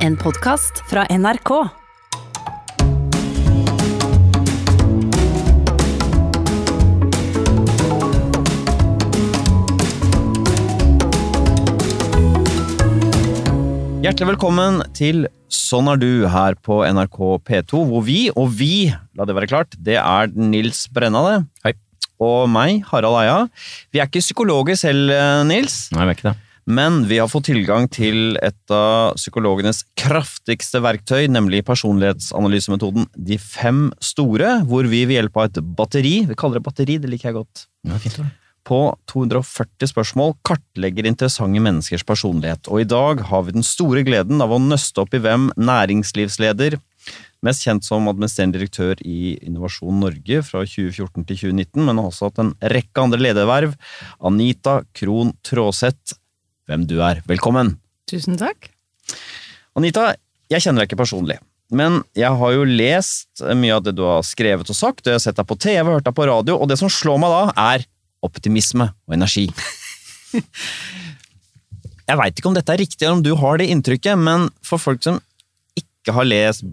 [0.00, 1.50] En podkast fra NRK.
[14.00, 19.28] Hjertelig velkommen til Sånn er du her på NRK P2, hvor vi, og vi, la
[19.28, 21.40] det være klart, det er Nils Brenna, det.
[21.66, 21.76] Hei.
[22.24, 23.40] Og meg, Harald Eia.
[23.92, 26.40] Vi er ikke psykologer selv, eh, Nils, Nei, vi er ikke det.
[26.66, 33.88] Men vi har fått tilgang til et av psykologenes kraftigste verktøy, nemlig personlighetsanalysemetoden De fem
[34.04, 37.40] store, hvor vi ved hjelp av et batteri, vi kaller det batteri, det liker jeg
[37.40, 38.20] godt, Ja, fint
[38.66, 44.42] på 240 spørsmål kartlegger interessante menneskers personlighet, og i dag har vi den store gleden
[44.44, 46.76] av å nøste opp i hvem næringslivsleder,
[47.46, 52.28] mest kjent som administrerende direktør i Innovasjon Norge fra 2014 til 2019, men har også
[52.28, 53.76] hatt en rekke andre lederverv,
[54.28, 56.19] Anita Krohn Traaseth,
[56.70, 57.20] hvem du er.
[57.28, 57.74] Velkommen!
[58.10, 58.70] Tusen takk.
[59.78, 60.12] Anita,
[60.50, 61.38] jeg kjenner deg ikke personlig,
[61.74, 65.18] men jeg har jo lest mye av det du har skrevet og sagt, og jeg
[65.18, 67.42] har sett deg på TV, hørt deg på radio, og det som slår meg da,
[67.74, 67.86] er
[68.26, 69.48] optimisme og energi.
[72.10, 74.82] Jeg veit ikke om dette er riktig, eller om du har det inntrykket, men for
[74.82, 75.20] folk som
[76.10, 76.64] ikke har lest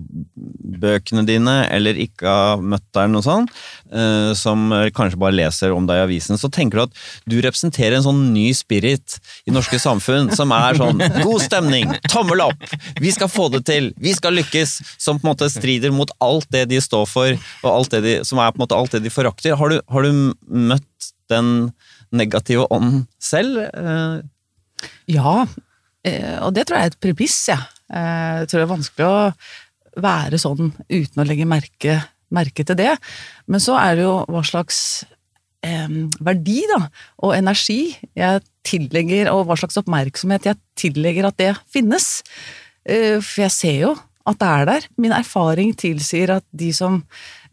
[0.77, 3.53] bøkene dine, eller ikke har møtt deg, eller noe sånt,
[3.91, 6.99] eh, som kanskje bare leser om deg i avisen, så tenker du at
[7.29, 12.43] du representerer en sånn ny spirit i norske samfunn, som er sånn god stemning, tommel
[12.49, 12.67] opp,
[13.01, 16.49] vi skal få det til, vi skal lykkes, som på en måte strider mot alt
[16.53, 19.03] det de står for, og alt det de, som er på en måte alt det
[19.05, 19.55] de forakter.
[19.59, 21.71] Har du, har du møtt den
[22.15, 23.63] negative ånden selv?
[23.67, 24.19] Eh,
[25.09, 25.47] Ja,
[26.05, 27.57] eh, og det tror jeg er et premiss, jeg.
[27.57, 31.99] Eh, Jeg tror det er vanskelig å være sånn uten å legge merke,
[32.33, 32.93] merke til det.
[33.47, 34.79] Men så er det jo hva slags
[35.65, 35.87] eh,
[36.19, 36.83] verdi da,
[37.23, 42.21] og energi jeg tillegger, og hva slags oppmerksomhet jeg tillegger at det finnes.
[42.87, 43.95] Eh, For jeg ser jo
[44.27, 44.87] at det er der.
[44.99, 46.97] Min erfaring tilsier at de som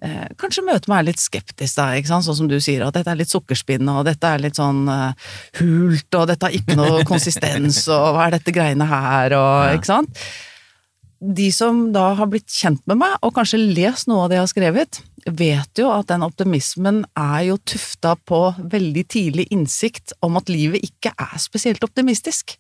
[0.03, 2.27] eh, kanskje møter meg er litt skeptisk, da, ikke sant?
[2.27, 5.29] sånn som du sier, at dette er litt sukkerspinn, og dette er litt sånn eh,
[5.61, 9.79] hult, og dette har ikke noe konsistens, og hva er dette greiene her, og Ja.
[9.79, 10.27] ikke sant?
[11.25, 14.43] De som da har blitt kjent med meg, og kanskje lest noe av det jeg
[14.45, 20.37] har skrevet, vet jo at den optimismen er jo tufta på veldig tidlig innsikt om
[20.37, 22.59] at livet ikke er spesielt optimistisk.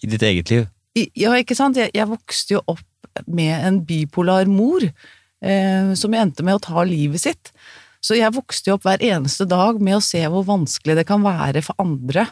[0.00, 0.64] I ditt eget liv?
[0.98, 1.78] Ja, ikke sant?
[1.78, 2.86] Jeg, jeg vokste jo opp
[3.30, 7.52] med en bipolar mor, eh, som endte med å ta livet sitt.
[8.00, 11.22] Så jeg vokste jo opp hver eneste dag med å se hvor vanskelig det kan
[11.24, 12.26] være for andre.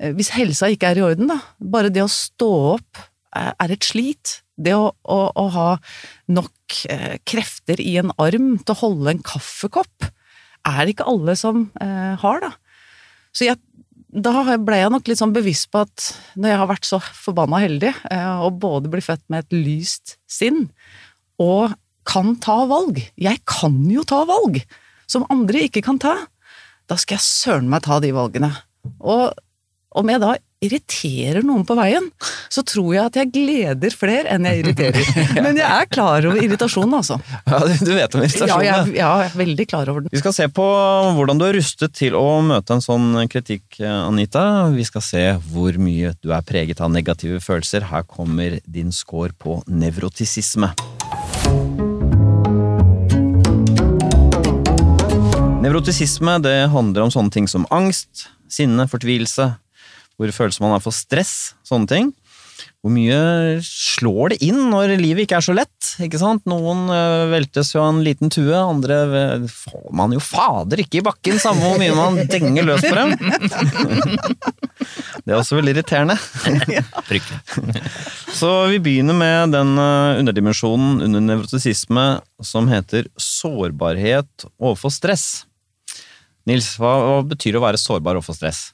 [0.00, 1.38] Eh, hvis helsa ikke er i orden, da.
[1.60, 3.02] Bare det å stå opp
[3.36, 4.40] er, er et slit.
[4.58, 5.68] Det å, å, å ha
[6.34, 10.08] nok eh, krefter i en arm til å holde en kaffekopp,
[10.66, 12.56] er det ikke alle som eh, har, da.
[13.30, 13.60] Så jeg
[14.08, 16.06] da ble jeg nok litt sånn bevisst på at
[16.38, 20.16] når jeg har vært så forbanna heldig, eh, og både blir født med et lyst
[20.30, 20.68] sinn,
[21.38, 21.76] og
[22.08, 24.62] kan ta valg Jeg kan jo ta valg
[25.08, 26.14] som andre ikke kan ta!
[26.88, 28.48] Da skal jeg søren meg ta de valgene.
[29.04, 29.36] Og
[29.92, 32.08] om jeg da irriterer noen på veien,
[32.50, 35.10] så tror jeg at jeg gleder flere enn jeg irriterer.
[35.44, 37.18] Men jeg er klar over irritasjonen, altså.
[37.46, 38.66] Ja, du vet om Ja, irritasjonen.
[38.66, 40.10] jeg, ja, jeg er veldig klar over den.
[40.14, 40.66] Vi skal se på
[41.18, 44.44] hvordan du er rustet til å møte en sånn kritikk, Anita.
[44.74, 47.86] Vi skal se hvor mye du er preget av negative følelser.
[47.92, 50.72] Her kommer din score på nevrotisisme.
[55.62, 59.50] Nevrotisisme det handler om sånne ting som angst, sinne, fortvilelse,
[60.18, 62.08] hvor følelser man har for stress, sånne ting.
[62.82, 65.88] Hvor mye slår det inn når livet ikke er så lett?
[66.02, 66.44] ikke sant?
[66.50, 71.00] Noen øh, veltes jo av en liten tue, andre øh, får man jo fader ikke
[71.00, 73.14] i bakken, samme hvor mye man denger løs på dem.
[75.28, 76.14] Det er også veldig irriterende.
[77.04, 77.82] Fryktelig.
[78.38, 82.06] Så vi begynner med den øh, underdimensjonen under nevrotisisme
[82.40, 85.26] som heter sårbarhet overfor stress.
[86.48, 88.68] Nils, hva, hva betyr det å være sårbar overfor stress?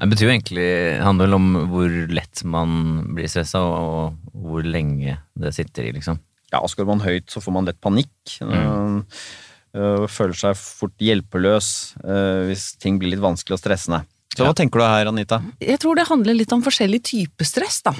[0.00, 0.68] Det betyr jo egentlig,
[1.04, 2.70] handler vel om hvor lett man
[3.16, 6.20] blir stressa, og hvor lenge det sitter i, liksom.
[6.52, 8.38] ja, skårer man høyt, så får man lett panikk.
[8.40, 9.02] Mm.
[9.76, 11.68] øh, føler seg fort hjelpeløs
[12.00, 14.02] øh, hvis ting blir litt vanskelig og stressende.
[14.30, 15.40] Så hva tenker du her, Anita?
[15.60, 17.94] Jeg tror det handler litt om forskjellig type stress, da.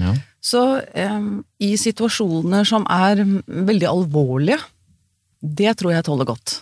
[0.00, 0.14] Ja.
[0.42, 1.26] Så eh,
[1.62, 4.58] i situasjoner som er veldig alvorlige,
[5.44, 6.58] det tror jeg tåler godt.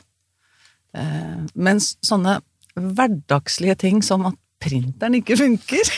[0.92, 2.40] Eh, mens sånne
[2.76, 5.92] hverdagslige ting som at printeren ikke funker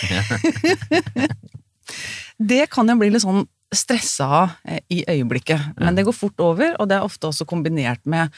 [2.53, 3.45] Det kan jeg bli litt sånn
[3.75, 5.75] stressa av eh, i øyeblikket.
[5.81, 8.33] Men det går fort over, og det er ofte også kombinert med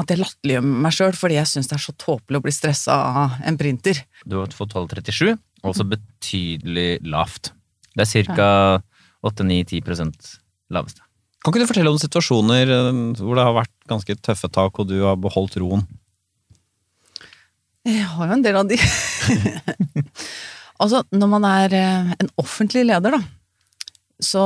[0.00, 2.96] at jeg latterliggjør meg sjøl fordi jeg syns det er så tåpelig å bli stressa
[2.96, 4.00] av en printer.
[4.24, 7.52] Du har fått tall 37, altså betydelig lavt.
[7.94, 8.50] Det er ca.
[9.26, 9.82] 8-9-10
[10.72, 11.04] laveste.
[11.40, 14.88] Kan ikke du fortelle om situasjoner eh, hvor det har vært ganske tøffe tak, og
[14.88, 15.84] du har beholdt roen?
[17.88, 18.76] Jeg har jo en del av de.
[20.82, 23.22] altså, når man er eh, en offentlig leder, da,
[24.20, 24.42] så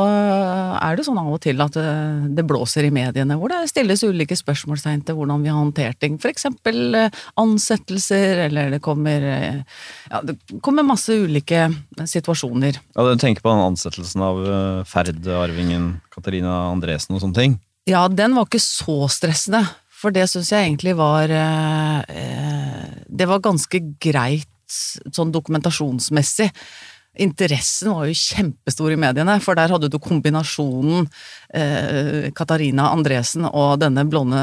[0.78, 1.94] er det sånn av og til at det,
[2.38, 6.16] det blåser i mediene, hvor det stilles ulike spørsmålstegn til hvordan vi har håndtert ting.
[6.22, 9.60] For eksempel eh, ansettelser, eller det kommer eh,
[10.10, 11.66] Ja, det kommer masse ulike
[11.98, 12.78] situasjoner.
[12.94, 17.58] Ja, Du tenker på den ansettelsen av eh, Ferd-arvingen Katarina Andresen og sånne ting?
[17.90, 19.66] Ja, den var ikke så stressende,
[20.04, 26.48] for det syns jeg egentlig var eh, eh, Det var ganske greit sånn dokumentasjonsmessig.
[27.14, 31.04] Interessen var jo kjempestor i mediene, for der hadde du kombinasjonen
[31.54, 34.40] eh, Katarina Andresen og denne blonde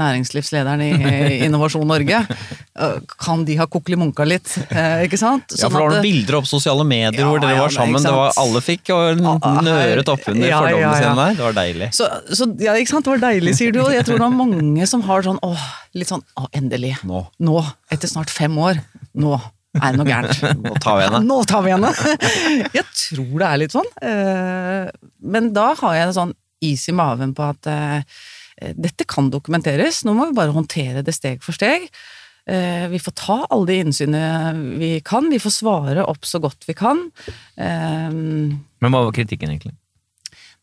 [0.00, 0.90] næringslivslederen i
[1.46, 2.22] Innovasjon Norge.
[2.26, 5.54] Eh, Kan de ha kokelimunka litt, eh, ikke sant?
[5.54, 8.00] Ja, for det var noen bilder opp sosiale medier Ja, hvor dere var men sammen.
[8.00, 11.02] ikke Det var, alle fikk og Ah, ah, nøret oppunder ja, fordommene ja, ja.
[11.02, 11.36] sine der.
[11.38, 11.88] Det var deilig.
[11.96, 13.06] så, så, ja, ikke sant?
[13.06, 13.80] Det var deilig, sier du.
[13.86, 15.66] Og jeg tror det er mange som har sånn åh,
[15.96, 16.96] litt sånn åh, endelig.
[17.06, 17.60] Nå, Nå,
[17.94, 18.82] etter snart fem år.
[19.16, 19.38] Nå
[19.76, 20.42] er det noe gærent.
[20.66, 21.20] nå tar vi henne.
[21.26, 21.92] Nå tar vi henne!
[22.76, 23.88] Jeg tror det er litt sånn.
[24.02, 24.90] eh,
[25.36, 26.34] Men da har jeg en sånn
[26.64, 28.20] is i maven på at eh,
[28.76, 30.02] dette kan dokumenteres.
[30.08, 31.88] Nå må vi bare håndtere det steg for steg.
[32.48, 35.28] Eh, Vi får ta alle de innsynene vi kan.
[35.32, 37.04] Vi får svare opp så godt vi kan.
[37.60, 39.74] Men hva var kritikken, egentlig?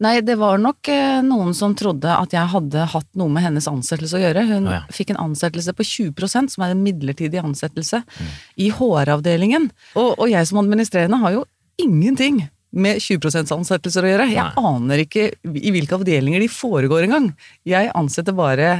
[0.03, 3.67] Nei, det var nok eh, noen som trodde at jeg hadde hatt noe med hennes
[3.69, 4.45] ansettelse å gjøre.
[4.49, 4.81] Hun oh, ja.
[4.91, 8.01] fikk en ansettelse på 20% som er en midlertidig ansettelse,
[8.59, 9.69] i HR-avdelingen.
[9.95, 11.45] Og, og jeg som administrerende har jo
[11.81, 14.27] ingenting med 20 ansettelser å gjøre.
[14.33, 14.65] Jeg Nei.
[14.73, 15.29] aner ikke
[15.61, 17.31] i hvilke avdelinger de foregår engang.
[17.69, 18.75] Jeg ansetter bare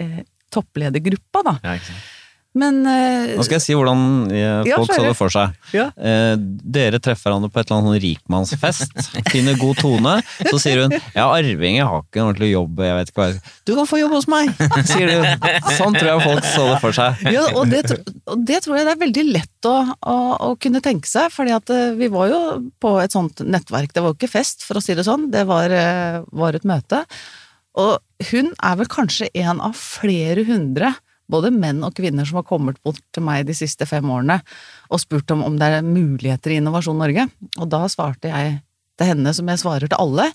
[0.00, 0.22] eh,
[0.54, 1.56] toppledergruppa, da.
[1.64, 2.10] Ja, ikke sant?
[2.58, 5.54] Men uh, Nå skal jeg si hvordan folk Ja, så det for seg.
[5.72, 5.86] Ja.
[5.96, 10.14] Uh, dere treffer hverandre på et eller annet sånn rikmannsfest, finner god tone.
[10.50, 13.28] Så sier hun 'ja, arving, jeg har ikke en ordentlig jobb', jeg vet ikke hva
[13.30, 14.52] jeg Du kan få jobb hos meg!
[14.90, 15.48] sier du.
[15.78, 17.22] Sånn tror jeg folk så det for seg.
[17.32, 17.82] Ja, og det,
[18.28, 19.76] og det tror jeg det er veldig lett å,
[20.12, 20.16] å,
[20.50, 22.40] å kunne tenke seg, fordi at eh, vi var jo
[22.82, 23.94] på et sånt nettverk.
[23.94, 26.66] Det var jo ikke fest, for å si det sånn, det var, eh, var et
[26.68, 27.04] møte.
[27.80, 27.96] Og
[28.30, 30.92] hun er vel kanskje en av flere hundre,
[31.32, 34.38] både menn og kvinner, som har kommet bort til meg de siste fem årene
[34.92, 37.26] og spurt om om det er muligheter i Innovasjon Norge.
[37.58, 38.60] Og da svarte jeg
[39.00, 40.28] til henne som jeg svarer til alle,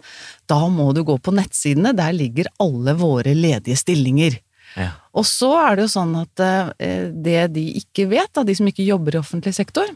[0.49, 4.39] da må du gå på nettsidene, der ligger alle våre ledige stillinger.
[4.77, 4.91] Ja.
[5.17, 8.67] Og så er det jo sånn at eh, det de ikke vet, da, de som
[8.69, 9.89] ikke jobber i offentlig sektor,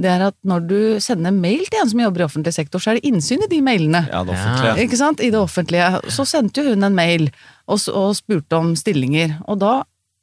[0.00, 2.92] det er at når du sender mail til en som jobber i offentlig sektor, så
[2.92, 4.04] er det innsyn i de mailene.
[4.08, 4.86] Ja, det offentlige.
[4.86, 5.20] Ikke sant?
[5.20, 5.88] I det offentlige.
[6.12, 7.26] Så sendte jo hun en mail
[7.68, 9.74] og, og spurte om stillinger, og da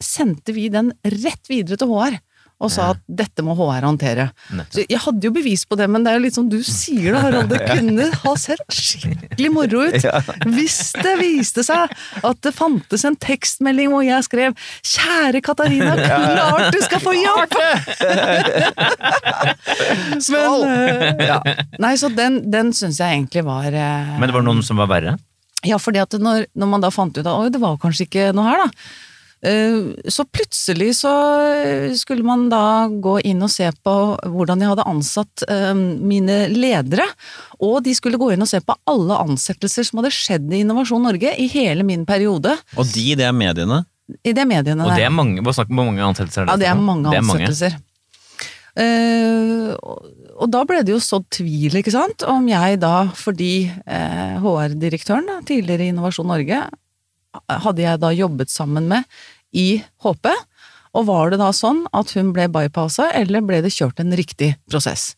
[0.04, 2.20] sendte vi den rett videre til HR.
[2.60, 4.26] Og sa at dette må HR håndtere.
[4.68, 7.16] Så jeg hadde jo bevis på det, men det er jo litt som du sier
[7.16, 7.54] det, Harald.
[7.54, 10.08] Det kunne ha sett skikkelig moro ut.
[10.58, 16.76] Hvis det viste seg at det fantes en tekstmelding hvor jeg skrev 'Kjære Katarina, klart
[16.76, 17.56] du skal få jobb!'
[20.30, 21.40] Men, eh, ja.
[21.80, 24.90] Nei, så den, den syns jeg egentlig var eh, Men det var noen som var
[24.92, 25.16] verre?
[25.64, 28.48] Ja, fordi at når, når man da fant ut at det var kanskje ikke noe
[28.52, 28.70] her, da.
[29.46, 31.14] Eh, Så plutselig så
[31.98, 37.08] skulle man da gå inn og se på hvordan jeg hadde ansatt eh, mine ledere.
[37.60, 41.04] Og de skulle gå inn og se på alle ansettelser som hadde skjedd i Innovasjon
[41.08, 42.56] Norge i hele min periode.
[42.78, 43.84] Og de, det er mediene.
[44.26, 46.66] I det mediene Og det er mange, Hvor mange ansettelser er Ja, det?
[46.72, 47.46] er mange Det er mange.
[47.46, 47.78] ansettelser.
[48.80, 53.68] Eh, og, og da ble det jo sådd tvil, ikke sant, om jeg da, fordi
[53.84, 56.62] uh, HR-direktøren tidligere i Innovasjon Norge,
[57.48, 59.08] hadde jeg da jobbet sammen med
[59.56, 60.32] i HP,
[60.98, 64.56] og var det da sånn at hun ble bypassa, eller ble det kjørt en riktig
[64.70, 65.14] prosess?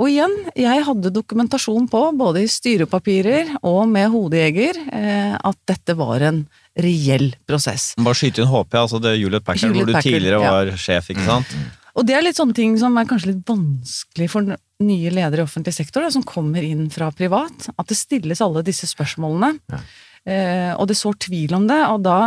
[0.00, 5.96] Og igjen, jeg hadde dokumentasjon på, både i styrepapirer og med hodejeger, eh, at dette
[5.98, 6.40] var en
[6.80, 7.92] reell prosess.
[8.00, 10.54] Bare skyte inn HP, altså det er Juliet Packard, hvor du tidligere ja.
[10.56, 11.56] var sjef, ikke sant?
[11.92, 15.44] Og det er litt sånne ting som er kanskje litt vanskelig for nye ledere i
[15.44, 17.68] offentlig sektor, da, som kommer inn fra privat.
[17.76, 19.52] At det stilles alle disse spørsmålene.
[19.68, 19.82] Ja.
[20.28, 22.18] Eh, og det sår tvil om det, og da,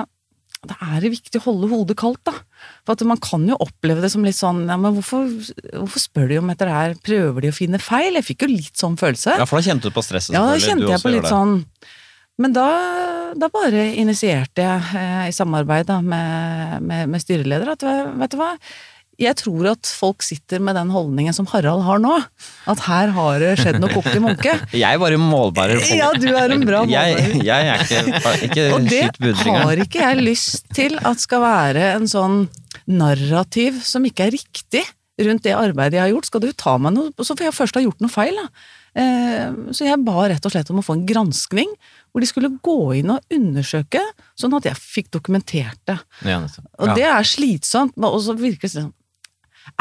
[0.68, 2.34] da er det viktig å holde hodet kaldt, da.
[2.84, 5.30] For at man kan jo oppleve det som litt sånn ja, men hvorfor,
[5.76, 8.18] hvorfor spør de om etter det her, prøver de å finne feil?
[8.20, 9.38] Jeg fikk jo litt sånn følelse.
[9.40, 11.62] Ja, for da kjente du på stresset, Ja, da kjente jeg på litt sånn
[12.42, 12.68] Men da,
[13.40, 17.86] da bare initierte jeg eh, i samarbeid da, med, med, med styreleder at
[18.20, 18.50] vet du hva,
[19.22, 22.16] jeg tror at folk sitter med den holdningen som Harald har nå.
[22.68, 24.56] At her har det skjedd noe kokk i munke.
[24.76, 25.96] Jeg en målbærer folk.
[25.96, 27.46] Ja, du er en bra jeg, målbærer.
[27.46, 29.02] jeg er ikke, ikke Og det
[29.46, 32.46] har ikke jeg lyst til at skal være en sånn
[32.90, 34.84] narrativ som ikke er riktig
[35.26, 36.28] rundt det arbeidet jeg har gjort.
[36.28, 38.50] Skal du ta meg noe, så får jeg først ha gjort noe feil, da.
[38.96, 41.72] Eh, Så jeg ba rett og slett om å få en granskning,
[42.12, 44.02] hvor de skulle gå inn og undersøke,
[44.40, 45.98] sånn at jeg fikk dokumentert det.
[46.28, 46.68] Ja, nettopp.
[46.80, 46.94] Og Ja.
[47.00, 48.94] det er slitsomt, og så virker det sånn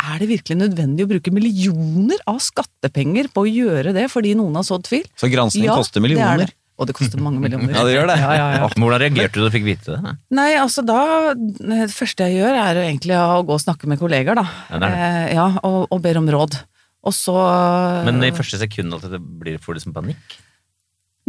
[0.00, 4.56] Er det virkelig nødvendig å bruke millioner av skattepenger på å gjøre det fordi noen
[4.58, 5.04] har sådd tvil?
[5.20, 6.46] Så gransking Ja, koster det er millioner.
[6.46, 6.56] det.
[6.74, 7.70] Og det koster mange millioner.
[7.76, 8.16] Ja, det gjør det.
[8.18, 8.68] Ja, ja, ja.
[8.74, 10.14] Hvordan reagerte du da du fikk vite det?
[10.34, 11.00] Nei, altså da
[11.36, 14.46] Det første jeg gjør, er egentlig å gå og snakke med kollegaer, da.
[14.72, 14.80] Ja.
[14.88, 16.58] Eh, ja, og, og ber om råd.
[17.04, 17.36] Og så
[18.08, 20.38] Men i første sekund at det blir får du liksom panikk?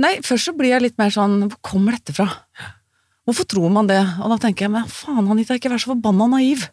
[0.01, 2.25] Nei, først så blir jeg litt mer sånn Hvor kommer dette fra?
[3.25, 4.01] Hvorfor tror man det?
[4.21, 6.65] Og da tenker jeg men faen Anita, ikke vær så forbanna naiv.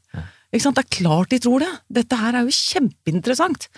[0.52, 0.76] Ikke sant?
[0.76, 1.71] Det er klart de tror det.
[2.00, 3.71] Dette her er jo kjempeinteressant.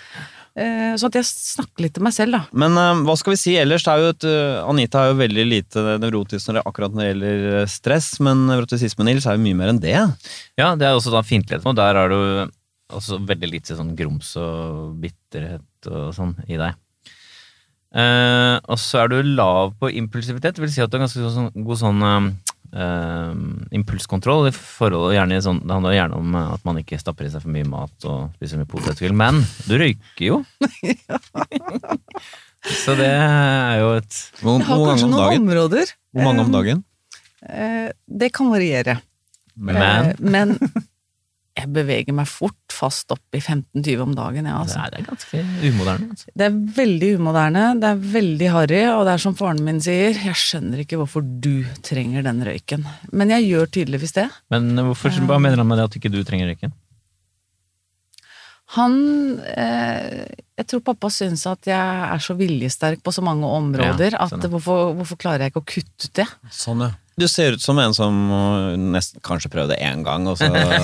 [0.55, 2.41] Eh, så at jeg snakker litt til meg selv, da.
[2.55, 3.83] Men eh, hva skal vi si ellers?
[3.87, 7.03] Det er jo et, eh, Anita er jo veldig lite nevrotisk når det, akkurat når
[7.03, 9.97] det gjelder stress, men nevrotisisme Nils er jo mye mer enn det.
[10.59, 11.67] Ja, det er også da fiendtlighet.
[11.67, 12.19] Og der er du
[12.95, 16.79] også veldig lite sånn grums og bitterhet og sånn i deg.
[17.95, 20.59] Eh, og så er du lav på impulsivitet.
[20.59, 22.07] Det vil si at du har ganske sånn, god sånn
[22.75, 23.33] eh,
[23.79, 24.49] impulskontroll.
[24.51, 27.45] i forhold, gjerne, sånn, det handler gjerne om eh, at man ikke stapper i seg
[27.45, 29.17] for mye mat og spiser mye potetgull.
[29.17, 30.41] Men du røyker jo!
[32.85, 35.95] så det er jo et Hvor, Jeg har kanskje noen områder.
[36.15, 36.85] Hvor mange om dagen?
[37.45, 39.01] Eh, det kan variere.
[39.55, 40.59] Men Eh, men
[41.55, 44.49] jeg beveger meg fort fast opp i 15-20 om dagen.
[44.51, 44.83] Ja, altså.
[44.91, 46.09] det er, ganske umoderne.
[46.11, 46.33] Altså.
[46.35, 50.19] Det er veldig umoderne, det er veldig harry, og det er som faren min sier,
[50.19, 52.83] jeg skjønner ikke hvorfor du trenger den røyken.
[53.15, 54.27] Men jeg gjør tydeligvis det.
[54.51, 56.75] Men hvorfor, hva mener han med det at ikke du trenger røyken?
[58.75, 58.95] Han
[59.45, 60.25] eh,
[60.59, 64.33] Jeg tror pappa syns at jeg er så viljesterk på så mange områder Ja, at
[64.33, 66.27] sånn, at hvorfor, hvorfor klarer jeg ikke å kutte ut det?
[66.51, 66.95] Sånn, ja.
[67.17, 68.11] Du ser ut som en som
[68.91, 70.83] nesten kanskje prøvde én gang, og så uh,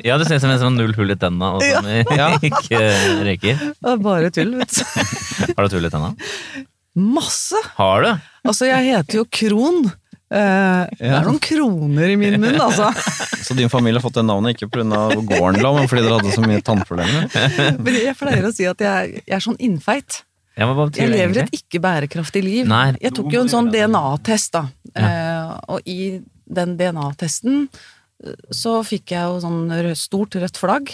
[0.06, 1.84] Ja, du ser ut som en som har null hull i tenna og som
[2.48, 2.80] ikke
[3.26, 3.60] røyker.
[3.84, 4.84] Er bare tull, vet du.
[5.52, 6.10] Har du tull i tenna?
[6.94, 7.58] Masse!
[7.76, 8.10] Har du?
[8.46, 9.84] Altså, jeg heter jo Kron.
[10.34, 12.88] Eh, Det er noen kroner i min munn, altså.
[13.44, 14.82] Så din familie har fått det navnet ikke pga.
[15.28, 17.22] gården, men fordi dere hadde så mye tannproblemer?
[17.84, 20.10] Men jeg pleier å si at jeg, jeg er sånn innfeit.
[20.54, 22.68] Ja, Jeg lever et ikke bærekraftig liv.
[22.70, 22.94] Nei.
[23.02, 24.68] Jeg tok jo en sånn DNA-test, da.
[24.94, 29.66] Eh, og i den DNA-testen eh, så fikk jeg jo sånn
[29.98, 30.92] stort rødt flagg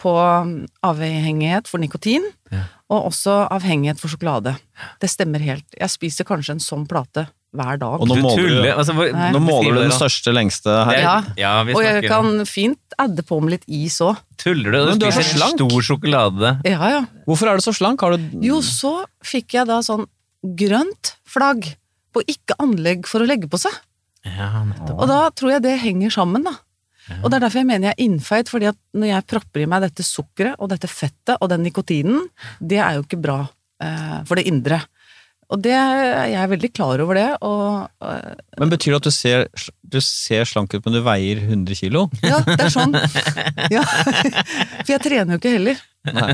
[0.00, 0.52] på mm,
[0.84, 2.64] avhengighet for nikotin, Ja.
[2.90, 4.56] og også avhengighet for sjokolade.
[5.00, 5.64] Det stemmer helt.
[5.78, 8.00] Jeg spiser kanskje en sånn plate hver dag.
[8.00, 8.76] Og nå Du måler du- tuller.
[8.78, 9.30] Altså, hvor, Nei.
[9.34, 10.92] Nå måler du den største, lengste her.
[10.94, 11.24] Er- Ja.
[11.36, 14.16] ja, vi og jeg kan fint adde på med litt is òg.
[14.38, 14.78] Tuller du?
[14.92, 15.58] Du du er så slank.
[15.58, 16.60] stor sjokolade.
[16.64, 17.04] Ja, ja.
[17.26, 18.00] Hvorfor er du så slank?
[18.00, 20.06] Har du Jo, så fikk jeg da sånn
[20.44, 21.74] grønt flagg
[22.14, 23.72] på ikke anlegg for å legge på seg.
[24.24, 24.98] Ja, nettopp.
[25.00, 26.52] Og da tror jeg det henger sammen, da.
[27.24, 29.66] Og det er derfor jeg mener jeg er innfeit, fordi at når jeg propper i
[29.66, 32.28] meg dette sukkeret og dette fettet og den nikotinen,
[32.62, 33.48] det er jo ikke bra
[33.82, 34.82] eh, for det indre.
[35.50, 39.14] Og det, jeg er veldig klar over det, og eh, Men Betyr det at du
[39.14, 39.46] ser,
[39.82, 42.04] du ser slank ut, men du veier 100 kilo?
[42.22, 42.94] ja, det er sånn.
[43.74, 43.82] Ja.
[43.82, 45.82] For jeg trener jo ikke heller.
[46.14, 46.30] Nei.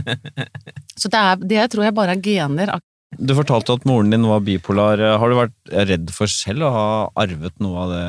[1.01, 2.77] Så det, er, det tror jeg bare er gener.
[3.17, 5.01] Du fortalte at moren din var bipolar.
[5.21, 6.87] Har du vært redd for selv å ha
[7.25, 8.07] arvet noe av det?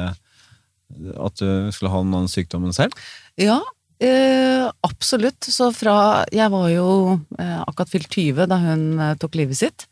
[1.19, 2.95] At du skulle ha den sykdommen selv?
[3.39, 3.59] Ja,
[4.03, 5.43] eh, absolutt.
[5.43, 6.89] Så fra Jeg var jo
[7.39, 9.87] eh, akkurat fylt 20 da hun eh, tok livet sitt.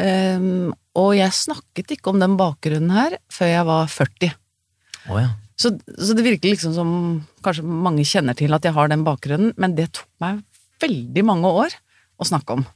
[0.00, 4.34] Ehm, og jeg snakket ikke om den bakgrunnen her før jeg var 40.
[5.10, 5.30] Oh, ja.
[5.58, 6.92] Så, så det virker liksom som
[7.44, 10.42] kanskje mange kjenner til at jeg har den bakgrunnen, men det tok meg
[10.82, 11.76] veldig mange år
[12.18, 12.66] å snakke om.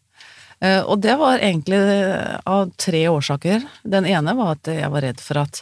[0.63, 1.81] Uh, og det var egentlig
[2.49, 3.67] av tre årsaker.
[3.85, 5.61] Den ene var at jeg var redd for at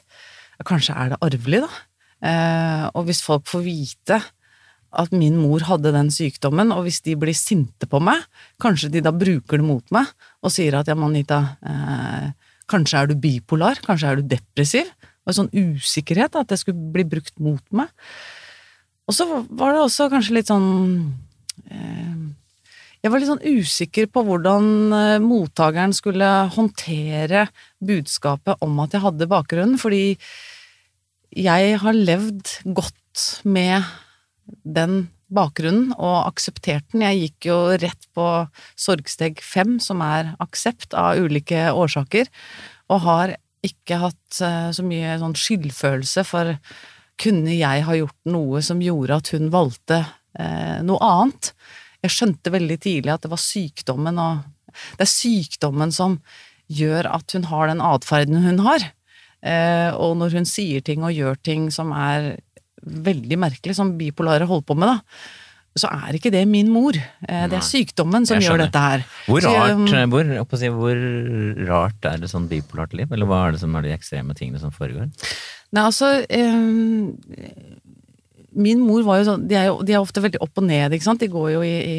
[0.67, 1.83] kanskje er det arvelig, da.
[2.25, 4.21] Uh, og hvis folk får vite
[5.01, 8.23] at min mor hadde den sykdommen, og hvis de blir sinte på meg,
[8.63, 10.11] kanskje de da bruker det mot meg
[10.45, 12.31] og sier at ja, Manita, eh,
[12.71, 14.89] kanskje er du bipolar, kanskje er du depressiv.
[15.25, 17.93] Og en sånn usikkerhet at det skulle bli brukt mot meg.
[19.09, 20.69] Og så var det også kanskje litt sånn
[21.69, 22.15] eh,
[23.05, 27.47] Jeg var litt sånn usikker på hvordan eh, mottakeren skulle håndtere
[27.85, 30.17] budskapet om at jeg hadde bakgrunnen, fordi
[31.35, 33.83] jeg har levd godt med
[34.47, 37.05] den bakgrunnen og akseptert den.
[37.07, 38.27] Jeg gikk jo rett på
[38.79, 42.31] sorgsteg fem, som er aksept av ulike årsaker,
[42.93, 46.57] og har ikke hatt eh, så mye sånn skyldfølelse for
[47.21, 50.03] kunne jeg ha gjort noe som gjorde at hun valgte
[50.39, 51.53] eh, noe annet?
[52.05, 56.19] Jeg skjønte veldig tidlig at det var sykdommen, og det er sykdommen som
[56.69, 58.91] gjør at hun har den atferden hun har.
[59.45, 62.35] Eh, og når hun sier ting og gjør ting som er
[62.85, 65.25] veldig merkelig, som bipolare holder på med, da,
[65.75, 66.95] så er ikke det min mor.
[66.95, 69.03] Eh, Det er sykdommen som gjør dette her.
[69.27, 71.01] Hvor rart, så, hvor, jeg holdt på å si, hvor
[71.67, 73.11] rart er det sånn bipolart liv?
[73.11, 75.09] Eller hva er det som er de ekstreme tingene som foregår?
[75.75, 77.75] Nei, altså eh,
[78.55, 80.95] Min mor var jo sånn de er, jo, de er ofte veldig opp og ned,
[80.95, 81.25] ikke sant.
[81.25, 81.99] De går jo i, i,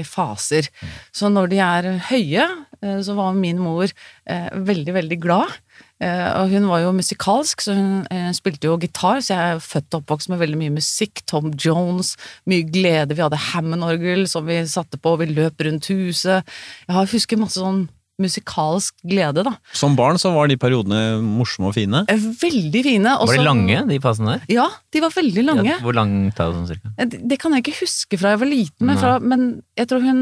[0.00, 0.70] i faser.
[1.12, 2.46] Så når de er høye,
[2.80, 5.58] eh, så var min mor eh, veldig, veldig glad.
[6.00, 9.62] Eh, og hun var jo musikalsk, så hun eh, spilte jo gitar, så jeg er
[9.64, 11.20] født og oppvokst med veldig mye musikk.
[11.28, 12.14] Tom Jones,
[12.48, 13.16] mye glede.
[13.18, 16.46] Vi hadde Hammond-orgel som vi satte på, vi løp rundt huset.
[16.88, 17.84] Jeg husker masse sånn
[18.20, 19.54] musikalsk glede, da.
[19.76, 22.02] Som barn så var de periodene morsomme og fine.
[22.12, 23.14] Eh, Veldig fine.
[23.16, 24.48] Også, Var de lange, de passene der?
[24.56, 25.68] Ja, de var veldig lange.
[25.70, 26.92] Ja, hvor langt er det sånn cirka?
[27.00, 29.46] Det det kan jeg ikke huske fra jeg var liten, men, fra, men
[29.78, 30.20] jeg tror hun,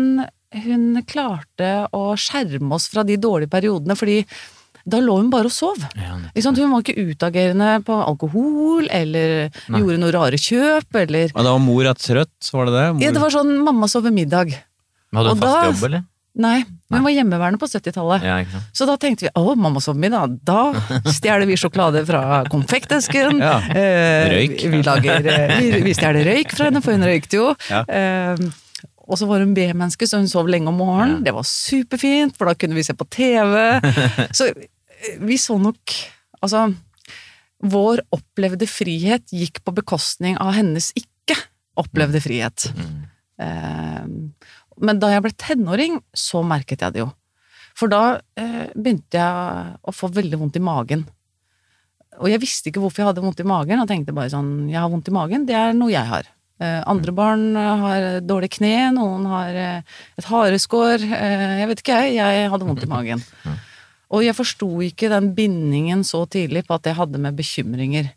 [0.66, 4.20] hun klarte å skjerme oss fra de dårlige periodene, fordi
[4.88, 5.78] da lå hun bare og sov.
[5.98, 6.58] Ja, Ikke sant?
[6.62, 9.80] Hun var ikke utagerende på alkohol, eller Nei.
[9.82, 12.86] gjorde noe rare kjøp, eller Og da var mor er trøtt, var det det?
[12.94, 13.02] Mor...
[13.04, 14.54] ja, Det var sånn mamma sover middag.
[15.12, 16.06] Men Hadde Og fast da- jobb, eller?
[16.38, 16.60] Nei,
[16.92, 18.22] hun var hjemmeværende på 70-tallet.
[18.22, 18.60] Ja.
[18.76, 20.68] Så da tenkte vi å, mamma sover middag, da
[21.10, 23.40] stjeler vi sjokolade fra konfektesken.
[23.48, 23.56] Ja.
[23.74, 24.54] Eh, Røyk.
[24.62, 27.48] Vi, vi, lager, eh, vi, vi stjeler røyk fra henne, for hun røykte jo.
[27.72, 27.82] Ja.
[27.90, 28.44] Eh,
[29.08, 31.22] og så var hun B-menneske, så hun sov lenge om morgenen.
[31.26, 33.56] Det var superfint, for da kunne vi se på TV.
[34.38, 34.50] Så
[35.20, 35.96] vi så nok
[36.38, 36.68] Altså,
[37.66, 41.34] vår opplevde frihet gikk på bekostning av hennes ikke
[41.82, 42.68] opplevde frihet.
[42.78, 43.00] Mm.
[43.42, 44.04] Eh,
[44.78, 47.08] men da jeg ble tenåring, så merket jeg det jo.
[47.74, 51.02] For da eh, begynte jeg å få veldig vondt i magen.
[52.22, 54.78] Og jeg visste ikke hvorfor jeg hadde vondt i magen, og tenkte bare sånn Jeg
[54.78, 56.30] har vondt i magen, det er noe jeg har.
[56.58, 61.04] Eh, andre barn eh, har dårlig kne, noen har eh, et hareskår.
[61.06, 62.16] Jeg vet ikke, jeg.
[62.18, 63.22] Jeg hadde vondt i magen.
[64.08, 68.14] Og jeg forsto ikke den bindingen så tidlig på at jeg hadde med bekymringer.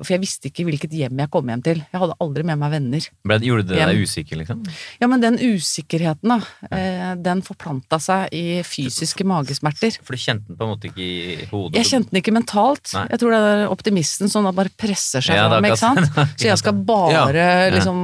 [0.00, 1.80] For jeg visste ikke hvilket hjem jeg kom hjem til.
[1.92, 3.06] Jeg hadde aldri med meg venner.
[3.26, 4.62] Ble, gjorde det deg usikker, liksom?
[5.02, 6.38] Ja, men den usikkerheten, da,
[6.70, 9.98] eh, den forplanta seg i fysiske magesmerter.
[10.06, 11.76] For du kjente den på en måte ikke i hodet?
[11.76, 12.94] Jeg kjente den ikke mentalt.
[12.96, 13.04] Nei.
[13.10, 16.22] Jeg tror det er optimisten som da bare presser seg Ja, fram, ikke sant.
[16.40, 17.68] Så jeg skal bare Ja.
[17.74, 18.00] liksom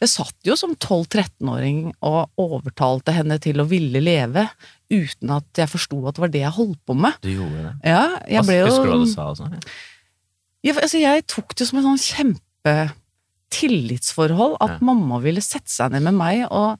[0.00, 4.46] Jeg satt jo som 12-13-åring og overtalte henne til å ville leve,
[4.90, 7.12] uten at jeg forsto at det var det jeg holdt på med.
[7.24, 7.72] Du gjorde det?
[7.90, 9.58] Ja, jeg ble jo Husker du hva du sa og sånn?
[10.64, 12.04] Ja, altså, jeg tok det som et sånn
[13.50, 14.78] kjempetillitsforhold at Ja.
[14.84, 16.78] mamma ville sette seg ned med meg og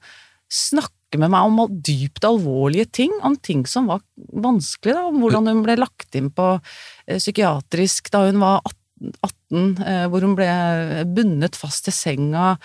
[0.49, 4.01] snakke med meg om dypt alvorlige ting, om ting som var
[4.33, 6.61] vanskelig, da, om hvordan hun ble lagt inn på
[7.07, 12.57] eh, psykiatrisk da hun var 18, 18 eh, hvor hun ble bundet fast til senga.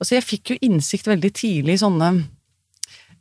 [0.00, 2.12] Altså, jeg fikk jo innsikt veldig tidlig i sånne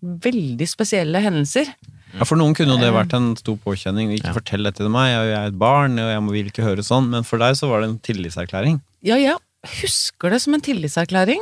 [0.01, 1.69] veldig spesielle hendelser.
[2.11, 4.11] Ja, For noen kunne jo det vært en stor påkjenning.
[4.17, 4.33] Ikke Ja.
[4.35, 7.09] fortell dette til meg, jeg er et barn, og jeg vil ikke høre sånn.
[7.09, 8.81] Men for deg så var det en tillitserklæring.
[9.01, 9.37] Ja, jeg
[9.81, 11.39] husker det som en tillitserklæring.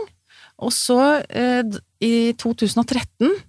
[0.59, 1.63] Og så, eh,
[2.01, 3.41] i 2013, eh,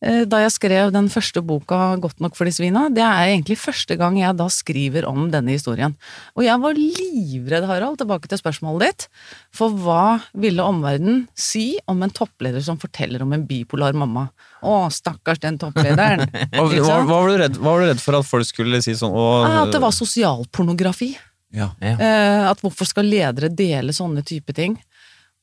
[0.00, 3.96] da jeg skrev den første boka 'Godt nok for de svina', det er egentlig første
[3.98, 5.96] gang jeg da skriver om denne historien.
[6.38, 9.08] Og jeg var livredd, Harald, tilbake til spørsmålet ditt,
[9.50, 14.28] for hva ville omverdenen si om en toppleder som forteller om en bipolar mamma?
[14.62, 16.22] Å, stakkars den topplederen.
[16.54, 18.94] Hva, hva, hva, var du redd, hva var du redd for at folk skulle si
[18.94, 21.16] sånn å, Ah, At det var sosialpornografi.
[21.50, 21.72] ja.
[21.82, 21.94] Ja.
[21.98, 24.78] Eh, at hvorfor skal ledere dele sånne type ting?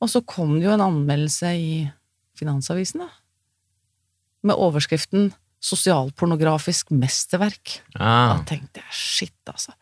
[0.00, 1.90] Og så kom det jo en anmeldelse i
[2.36, 3.08] Finansavisen, da.
[4.44, 7.80] Med overskriften 'Sosialpornografisk mesterverk'.
[7.98, 9.72] Ah, Da tenkte jeg shit, altså.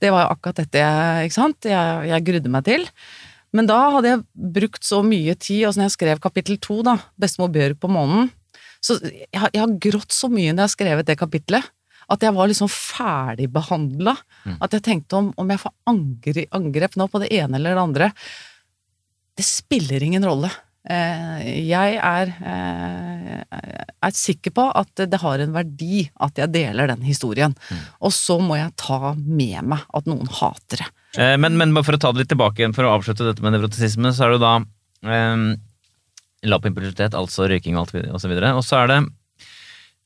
[0.00, 1.64] Det var jo akkurat dette jeg, ikke sant?
[1.68, 2.86] jeg, jeg grudde meg til.
[3.52, 6.82] Men da hadde jeg brukt så mye tid, og så når jeg skrev kapittel to,
[6.82, 8.30] da, 'Bestemor Bjørg på månen',
[8.80, 11.64] så jeg, jeg har grått så mye når jeg har skrevet det kapitlet,
[12.10, 14.12] at jeg var liksom ferdigbehandla.
[14.60, 17.80] At jeg tenkte om, om jeg får angre, angrep nå på det ene eller det
[17.80, 18.10] andre.
[19.34, 20.50] Det spiller ingen rolle.
[20.84, 23.44] Eh, Jeg er, eh,
[24.04, 27.54] er sikker på at det har en verdi at jeg deler den historien.
[28.04, 30.88] Og så må jeg ta med meg at noen hater det.
[31.16, 33.56] Eh, Men, men for å ta det litt tilbake igjen, for å avslutte dette med
[33.56, 34.54] nevrotisisme, så er det jo da
[35.08, 35.46] um,
[36.44, 38.52] impulsivitet, altså røyking og alt vid- og så videre.
[38.58, 39.00] Og så er det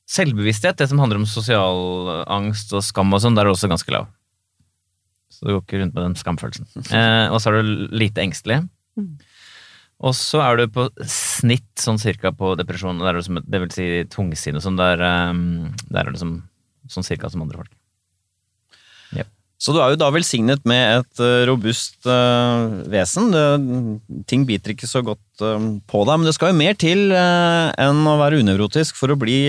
[0.09, 3.69] selvbevissthet, det som handler om sosial angst og skam og sånn, der er det også
[3.69, 4.07] ganske lav.
[5.29, 6.71] Så du går ikke rundt med den skamfølelsen.
[6.95, 8.63] Eh, og så er du lite engstelig.
[9.99, 13.89] Og så er du på snitt sånn cirka på depresjon, det, du det vil si
[14.11, 15.33] tungsinn og sånn, der, eh,
[15.91, 16.37] der er du som,
[16.87, 17.75] sånn cirka som andre folk.
[19.59, 23.27] Så du er jo da velsignet med et eh, robust uh, vesen.
[23.33, 27.11] Det, ting biter ikke så godt uh, på deg, men det skal jo mer til
[27.11, 29.41] uh, enn å være unevrotisk for å bli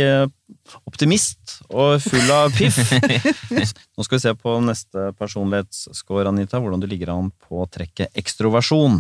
[0.83, 2.81] optimist og full av piff.
[2.91, 8.99] Nå skal vi se på neste personlighetsscore, Anita, hvordan du ligger an på trekket ekstroversjon.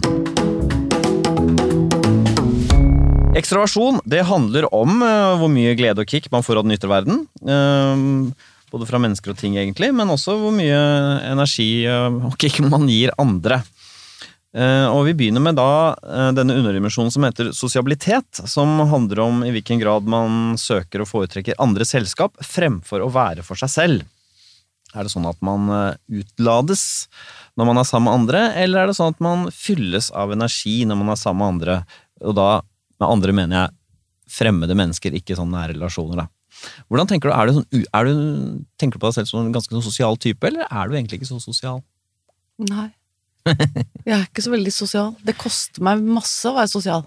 [3.41, 6.91] Ekstraversjon det handler om uh, hvor mye glede og kick man får av den ytre
[6.93, 7.25] verden.
[7.41, 8.31] Uh,
[8.71, 10.79] både fra mennesker og ting, egentlig, men også hvor mye
[11.27, 13.61] energi eh, og kick man gir andre.
[14.55, 15.97] Eh, og vi begynner med da
[16.35, 21.59] denne underdimensjonen som heter sosialitet, som handler om i hvilken grad man søker og foretrekker
[21.63, 24.07] andre selskap fremfor å være for seg selv.
[24.95, 25.69] Er det sånn at man
[26.11, 26.85] utlades
[27.59, 30.81] når man er sammen med andre, eller er det sånn at man fylles av energi
[30.87, 31.77] når man er sammen med andre?
[32.27, 32.49] Og da,
[33.01, 33.77] med andre mener jeg
[34.31, 36.29] fremmede mennesker, ikke sånne nære relasjoner, da.
[36.91, 38.15] Hvordan tenker du, er du, sånn, er du
[38.81, 41.21] Tenker du på deg selv som en ganske sånn sosial type, eller er du egentlig
[41.21, 41.81] ikke så sosial?
[42.69, 42.91] Nei.
[44.05, 45.13] Jeg er ikke så veldig sosial.
[45.25, 47.07] Det koster meg masse å være sosial.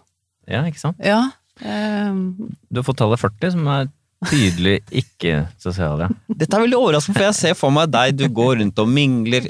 [0.50, 1.04] Ja, ikke sant?
[1.04, 1.28] Ja.
[1.62, 2.56] Um...
[2.72, 3.92] Du har fått tallet 40, som er
[4.30, 6.10] tydelig ikke sosial, ja.
[6.32, 9.50] Dette er veldig overraskende, for jeg ser for meg deg, du går rundt og mingler,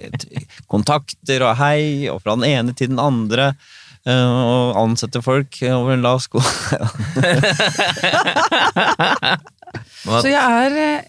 [0.71, 3.51] kontakter og hei, og fra den ene til den andre,
[4.11, 6.41] og ansette folk over en lav sko.
[10.23, 11.03] så jeg er, eh,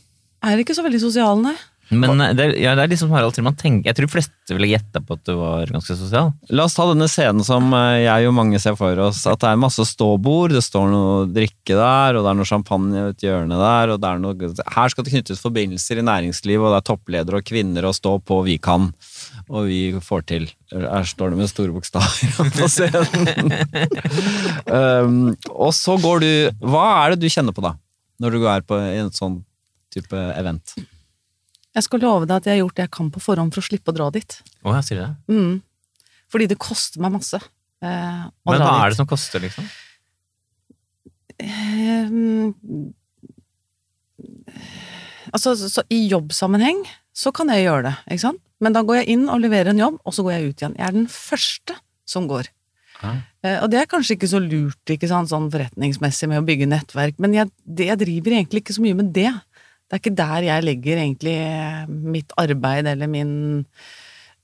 [0.46, 1.57] er ikke så veldig sosial, nei.
[1.92, 4.70] Men eh, det er, ja, det er liksom Harald Triman tenker Jeg tror fleste ville
[4.70, 6.33] gjette på at du var ganske sosial.
[6.53, 9.51] La oss ta denne scenen som eh, jeg og mange ser for oss, at det
[9.51, 13.27] er masse ståbord, det står noe drikke der, og det er noe champagne i et
[13.27, 16.81] hjørne der, og det er noe Her skal det knyttes forbindelser i næringslivet, og det
[16.81, 18.90] er toppledere og kvinner å stå på, vi kan.
[19.53, 20.49] Og vi får til.
[20.73, 23.53] Her står det med store bokstaver på scenen.
[25.05, 25.18] um,
[25.53, 26.31] og så går du
[26.64, 27.75] Hva er det du kjenner på da,
[28.23, 29.42] når du er på en sånn
[29.94, 30.77] type event?
[31.75, 33.67] Jeg skal love deg at jeg har gjort det jeg kan på forhånd for å
[33.67, 34.37] slippe å dra dit.
[34.63, 35.09] Oh, jeg sier det.
[35.33, 35.57] Mm.
[36.31, 37.41] Fordi det koster meg masse.
[37.83, 39.67] Eh, Men hva er det som koster, liksom?
[41.43, 42.55] Ehm,
[45.35, 46.85] altså, så, så i jobbsammenheng
[47.15, 48.43] så kan jeg gjøre det, ikke sant?
[48.63, 50.77] Men da går jeg inn og leverer en jobb, og så går jeg ut igjen.
[50.79, 51.77] Jeg er den første
[52.09, 52.49] som går.
[53.03, 53.17] Ja.
[53.45, 56.71] Eh, og det er kanskje ikke så lurt ikke sant, sånn forretningsmessig med å bygge
[56.71, 59.33] nettverk, men jeg, det, jeg driver egentlig ikke så mye med det.
[59.85, 63.33] Det er ikke der jeg legger egentlig eh, mitt arbeid eller min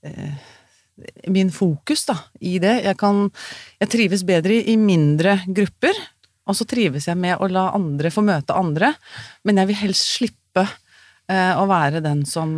[0.05, 0.49] eh,
[1.33, 2.13] min fokus da,
[2.45, 2.75] i det.
[2.85, 3.23] Jeg, kan,
[3.81, 5.97] jeg trives bedre i, mindre grupper,
[6.45, 8.91] og så trives jeg med å la andre få møte andre,
[9.47, 12.53] men jeg vil helst slippe eh, å være den som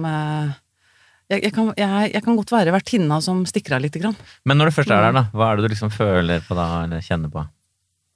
[1.31, 4.15] jeg, jeg, kan, jeg, jeg kan godt være vertinna som stikker av lite grann.
[4.43, 6.67] Men når du først er der, da, hva er det du liksom føler på da,
[6.83, 7.45] eller kjenner på?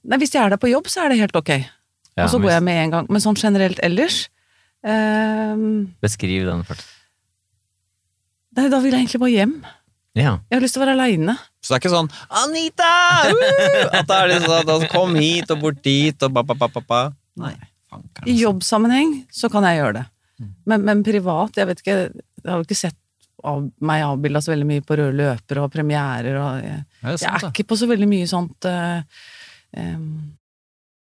[0.08, 1.54] Nei, hvis jeg er der på jobb, så er det helt ok.
[2.18, 3.08] Ja, og så går jeg med en gang.
[3.14, 4.26] Men sånn generelt ellers
[4.84, 5.66] eh,
[6.04, 6.88] Beskriv den først.
[8.58, 9.56] nei, Da vil jeg egentlig bare hjem.
[10.18, 10.40] Ja.
[10.50, 11.38] Jeg har lyst til å være aleine.
[11.62, 13.98] Så det er ikke sånn 'Anita!' Uh!
[14.00, 16.82] At det er liksom sånn Kom hit og bort dit og ba, ba, ba, ba,
[16.82, 17.02] ba.
[17.38, 17.56] Nei.
[17.58, 18.38] I altså.
[18.42, 20.06] jobbsammenheng så kan jeg gjøre det.
[20.70, 22.98] Men, men privat, jeg vet ikke Jeg har jo ikke sett
[23.48, 27.14] av, meg avbilda så veldig mye på røde løpere og premierer og Jeg, Ja, det
[27.14, 29.02] er jeg er ikke på så veldig mye sånt uh,
[29.78, 30.08] em,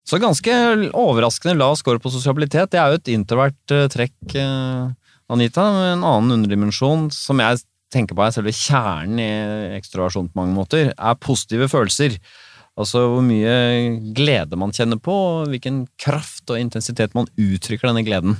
[0.07, 0.51] Så ganske
[0.97, 2.71] overraskende lav score på sosialitet.
[2.73, 4.89] Det er jo et introvert eh, trekk, eh,
[5.31, 5.67] Anita.
[5.71, 7.61] med En annen underdimensjon som jeg
[7.93, 12.17] tenker på er selve kjernen i ekstroversjon på mange måter, er positive følelser.
[12.79, 18.03] Altså hvor mye glede man kjenner på, og hvilken kraft og intensitet man uttrykker denne
[18.07, 18.37] gleden.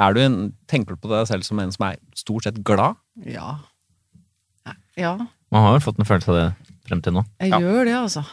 [0.00, 0.36] Er du en,
[0.68, 2.96] tenker du på deg selv som en som er stort sett glad?
[3.24, 3.58] Ja.
[4.96, 5.14] Ja,
[5.52, 7.22] Man har jo fått en følelse av det frem til nå.
[7.40, 7.58] jeg Ja.
[7.60, 8.24] gjør det, altså.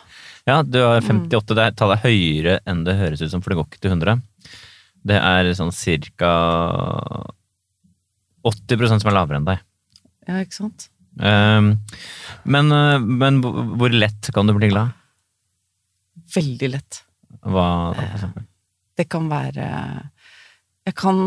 [0.49, 3.53] Ja, du har 58, det er tallet er høyere enn det høres ut som, for
[3.53, 4.23] det går ikke til 100.
[5.07, 6.31] Det er sånn cirka
[8.43, 9.63] 80% som er lavere enn deg.
[10.27, 10.89] Ja, ikke sant?
[11.19, 11.75] Um,
[12.49, 14.95] men, eh, men hvor lett kan du bli glad?
[16.33, 17.03] Veldig lett.
[17.43, 18.47] Hva da, for eksempel?
[18.93, 19.65] Det kan være
[20.85, 21.19] Jeg kan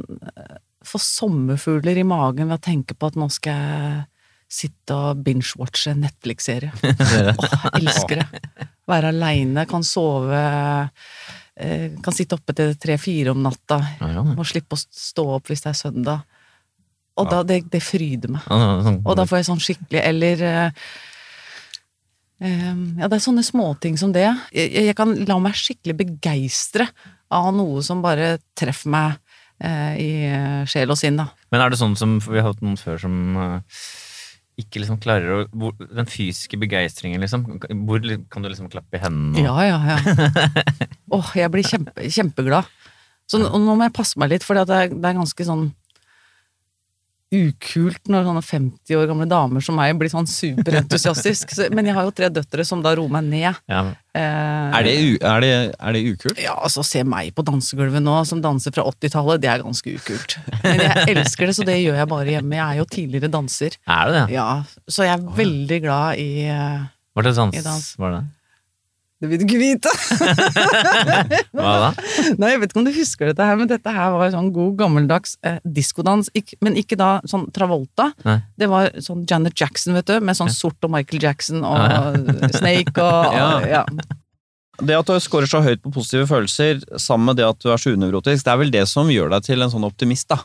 [0.00, 4.06] eh, få sommerfugler i magen ved å tenke på at nå skal jeg
[4.50, 6.72] sitte og binge-watche en Netflix-serie.
[6.82, 8.66] Åh, jeg elsker det.
[8.90, 10.40] Være aleine, kan sove
[11.54, 13.78] eh, Kan sitte oppe til tre-fire om natta
[14.34, 16.24] og slippe å stå opp hvis det er søndag.
[17.20, 18.42] Og da, det, det fryder meg.
[18.48, 20.70] Sånn- Og da får jeg sånn skikkelig Eller eh,
[22.40, 24.24] Ja, det er sånne småting som det.
[24.56, 26.86] Jeg, jeg kan la meg skikkelig begeistre
[27.30, 29.18] av noe som bare treffer meg
[29.62, 30.10] eh, i
[30.70, 31.28] sjel og sinn, da.
[31.52, 33.82] Men er det sånn som Vi har hatt noen før som eh,
[34.60, 37.44] ikke liksom klarer å hvor, Den fysiske begeistringen, liksom.
[37.86, 39.40] Hvor kan du liksom klappe i hendene?
[39.40, 40.56] og- Ja, ja, ja.
[41.16, 42.68] Åh, jeg blir kjempe, kjempeglad.
[43.30, 45.68] Så nå, må jeg passe meg litt, for det det er ganske sånn
[47.30, 51.52] ukult når sånne 50 år gamle damer som meg blir sånn superentusiastisk.
[51.74, 53.60] Men jeg har jo tre døtre som da roer meg ned.
[53.70, 56.38] Ja, Eh, Er det, er det, er det ukult?
[56.42, 60.34] Ja, altså se meg på dansegulvet nå, som danser fra 80-tallet, det er ganske ukult.
[60.64, 62.56] Men jeg elsker det, så det gjør jeg bare hjemme.
[62.58, 63.76] Jeg er jo tidligere danser.
[63.86, 64.24] Er det det?
[64.34, 64.48] Ja,
[64.90, 66.82] så jeg er veldig glad i eh,
[67.14, 67.86] Hva slags dans, I dans.
[68.02, 68.24] var det?
[69.20, 69.90] Det vil du ikke vite!
[71.56, 71.88] Hva da?
[72.40, 74.78] Nei, jeg vet ikke om du husker dette her, men dette her var sånn god
[74.78, 76.30] gammeldags eh, diskodans.
[76.64, 78.10] Men ikke da sånn Travolta.
[78.24, 78.38] Nei.
[78.56, 82.00] Det var sånn Janet Jackson, vet du, med sånn sort og Michael Jackson og ja.
[82.60, 83.50] Snake og Ja.
[83.68, 83.84] ja.
[84.80, 87.80] Det at du scorer så høyt på positive følelser, sammen med det at du er
[87.80, 90.40] så unevrotisk, det er vel det som gjør deg til en sånn optimist, da.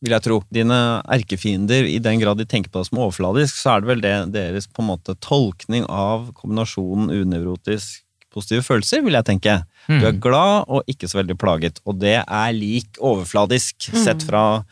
[0.00, 0.38] Vil jeg tro.
[0.48, 0.76] Dine
[1.12, 4.14] erkefiender, i den grad de tenker på deg som overfladisk, så er det vel det
[4.32, 8.00] deres på en måte tolkning av kombinasjonen unevrotisk
[8.32, 9.56] positive følelser, vil jeg tenke.
[9.90, 10.20] Du er Mm.
[10.22, 14.64] glad og ikke så veldig plaget, og det er lik overfladisk, sett, fra,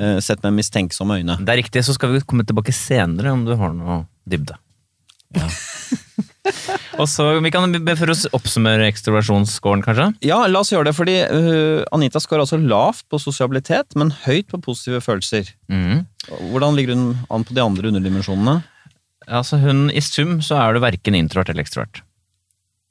[0.00, 1.38] uh, sett med mistenksomme øyne.
[1.38, 4.58] Det er riktig, så skal vi komme tilbake senere om du har noe dybde.
[7.00, 10.10] Og så, Vi kan be for oss oppsummere ekstroversjonsscoren, kanskje?
[10.26, 14.50] Ja, la oss gjøre det, fordi uh, Anita scorer altså lavt på sosialitet, men høyt
[14.52, 15.50] på positive følelser.
[15.72, 16.04] Mm.
[16.52, 18.60] Hvordan ligger hun an på de andre underdimensjonene?
[19.24, 22.02] Altså hun, I sum så er du verken introvert eller ekstrovert.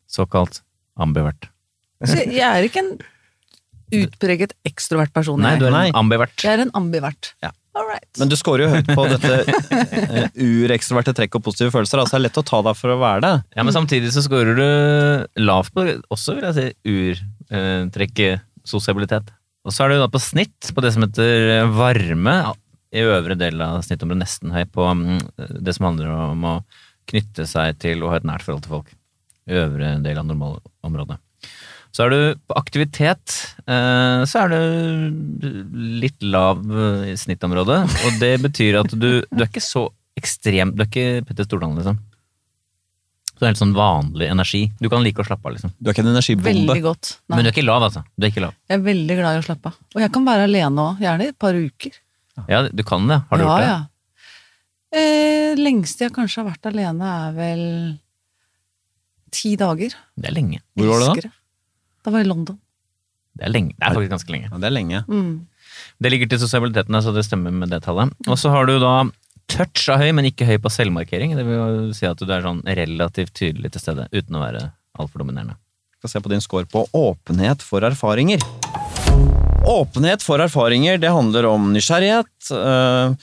[0.10, 0.62] Såkalt
[1.00, 1.50] ambivert.
[2.04, 2.96] Så jeg er ikke en
[3.92, 5.42] utpreget ekstrovert person.
[5.42, 5.88] Nei, du er Nei.
[5.92, 6.36] en ambivert.
[6.42, 7.34] Jeg er en ambivert.
[7.44, 7.52] Ja.
[7.74, 8.06] Alright.
[8.22, 12.02] Men du scorer jo høyt på dette uh, urekstroverte trekk og positive følelser.
[12.04, 13.32] Altså det er lett å ta deg for å være det.
[13.58, 14.68] Ja, Men samtidig så scorer du
[15.42, 16.68] lavt på også, vil jeg si,
[17.50, 19.34] urtrekket sosialitet.
[19.66, 22.36] Og så er du da på snitt på det som heter varme,
[22.94, 25.22] i øvre del av snittområdet, nesten høy på mm,
[25.66, 26.58] det som handler om å
[27.10, 28.92] knytte seg til og ha et nært forhold til folk.
[29.50, 31.18] I øvre del av normalområdet.
[31.94, 33.34] Så er du på aktivitet,
[33.70, 35.52] eh, så er du
[36.02, 37.84] litt lav eh, i snittområdet.
[38.08, 41.78] Og det betyr at du, du er ikke så ekstrem Du er ikke Petter Stordalen,
[41.78, 42.00] liksom.
[43.34, 44.64] Så det er helt sånn vanlig energi.
[44.82, 45.74] Du kan like å slappe av, liksom.
[45.78, 46.50] Du er ikke en energibombe.
[46.50, 47.14] Veldig godt.
[47.28, 47.36] Nei.
[47.36, 48.04] Men du er ikke lav, altså.
[48.14, 48.58] Du er ikke lav.
[48.70, 49.80] Jeg er veldig glad i å slappe av.
[49.94, 51.98] Og jeg kan være alene òg, gjerne i et par uker.
[52.50, 53.20] Ja, du kan det.
[53.30, 53.70] Har du ja, gjort det?
[53.70, 53.82] Ja.
[54.94, 57.64] Eh, lengste jeg kanskje har vært alene, er vel
[59.34, 59.94] ti dager.
[60.14, 60.62] Det er lenge.
[60.78, 61.34] Hvor var det da?
[62.04, 62.10] Det.
[62.10, 62.60] Da var jeg i London.
[63.34, 63.74] Det er lenge.
[63.74, 64.50] Det er faktisk ganske lenge.
[64.52, 65.04] Ja, det er lenge.
[65.08, 65.34] Mm.
[66.04, 68.14] Det ligger til sosialitetene, så det stemmer med det tallet.
[68.28, 68.94] Og så har du da
[69.52, 71.36] touch av høy, men ikke høy på selvmarkering.
[71.38, 74.68] Det vil jo si at du er sånn relativt tydelig til stede, uten å være
[75.00, 75.58] altfor dominerende.
[75.96, 78.44] Vi skal se på din score på åpenhet for erfaringer.
[79.64, 83.14] Åpenhet for erfaringer, det handler om nysgjerrighet øh,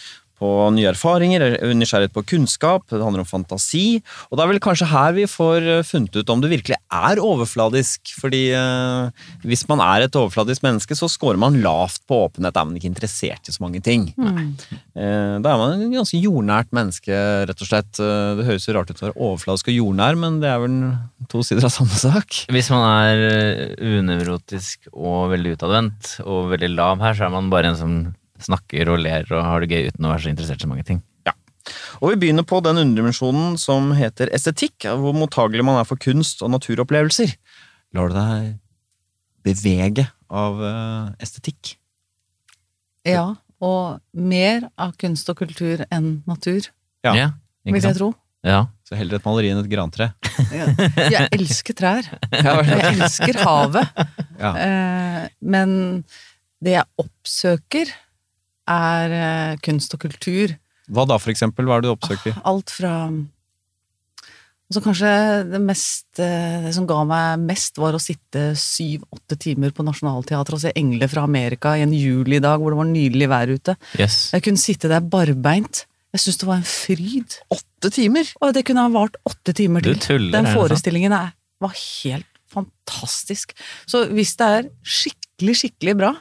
[0.40, 4.00] på nye erfaringer, eller nysgjerrighet på kunnskap, det handler om fantasi.
[4.30, 7.20] Og det er vel kanskje her vi får øh, funnet ut om du virkelig er
[7.20, 8.14] overfladisk.
[8.20, 12.56] Fordi eh, hvis man er et overfladisk menneske, så scorer man lavt på åpenhet.
[12.56, 14.08] Er man ikke interessert i så mange ting.
[14.16, 14.54] Mm.
[14.96, 17.12] Eh, Da er man en ganske jordnært menneske,
[17.50, 18.00] rett og slett.
[18.00, 20.78] Eh, Det høres jo rart ut å være overfladisk og jordnær, men det er vel
[21.28, 22.40] to sider av samme sak.
[22.48, 27.50] Hvis man er eh, unevrotisk og veldig utadvendt og veldig lav her, så er man
[27.52, 27.94] bare en som
[28.46, 30.86] snakker og ler og har det gøy uten å være så interessert i så mange
[30.88, 31.02] ting.
[31.28, 31.34] Ja.
[32.00, 36.42] Og vi begynner på den underdimensjonen som heter estetikk, hvor mottagelig man er for kunst
[36.46, 37.34] og naturopplevelser.
[37.96, 38.50] Lar du deg
[39.46, 41.74] bevege av eh, estetikk?
[43.08, 43.26] Ja,
[43.60, 46.68] og mer av kunst og kultur enn natur,
[47.04, 47.14] Ja.
[47.64, 47.98] ikke vil jeg sant?
[48.00, 48.10] tro.
[48.44, 48.66] Ja.
[48.88, 50.10] Så heller et maleri enn et grantre.
[50.50, 52.06] Jeg elsker trær.
[52.32, 53.90] Jeg elsker havet.
[54.40, 54.52] Ja.
[54.56, 55.74] Eh, men
[56.64, 57.90] det jeg oppsøker,
[58.70, 60.54] er eh, kunst og kultur.
[60.90, 61.66] Hva da, for eksempel?
[61.68, 62.40] Hva er det du oppsøker?
[62.50, 62.94] Alt fra
[64.70, 65.10] Altså kanskje
[65.50, 70.54] det mest eh, Det som ga meg mest, var å sitte syv-åtte timer på Nationaltheatret
[70.54, 73.74] og se engler fra Amerika i en julidag hvor det var nydelig vær ute.
[73.98, 74.28] Yes.
[74.30, 75.84] Jeg kunne sitte der barbeint.
[76.14, 77.34] Jeg syns det var en fryd.
[77.54, 78.30] Åtte timer!
[78.38, 80.00] Og det kunne ha vart åtte timer Du til.
[80.06, 83.56] tuller, Den forestillingen er, var helt fantastisk.
[83.90, 86.14] Så hvis det er skikkelig, skikkelig bra,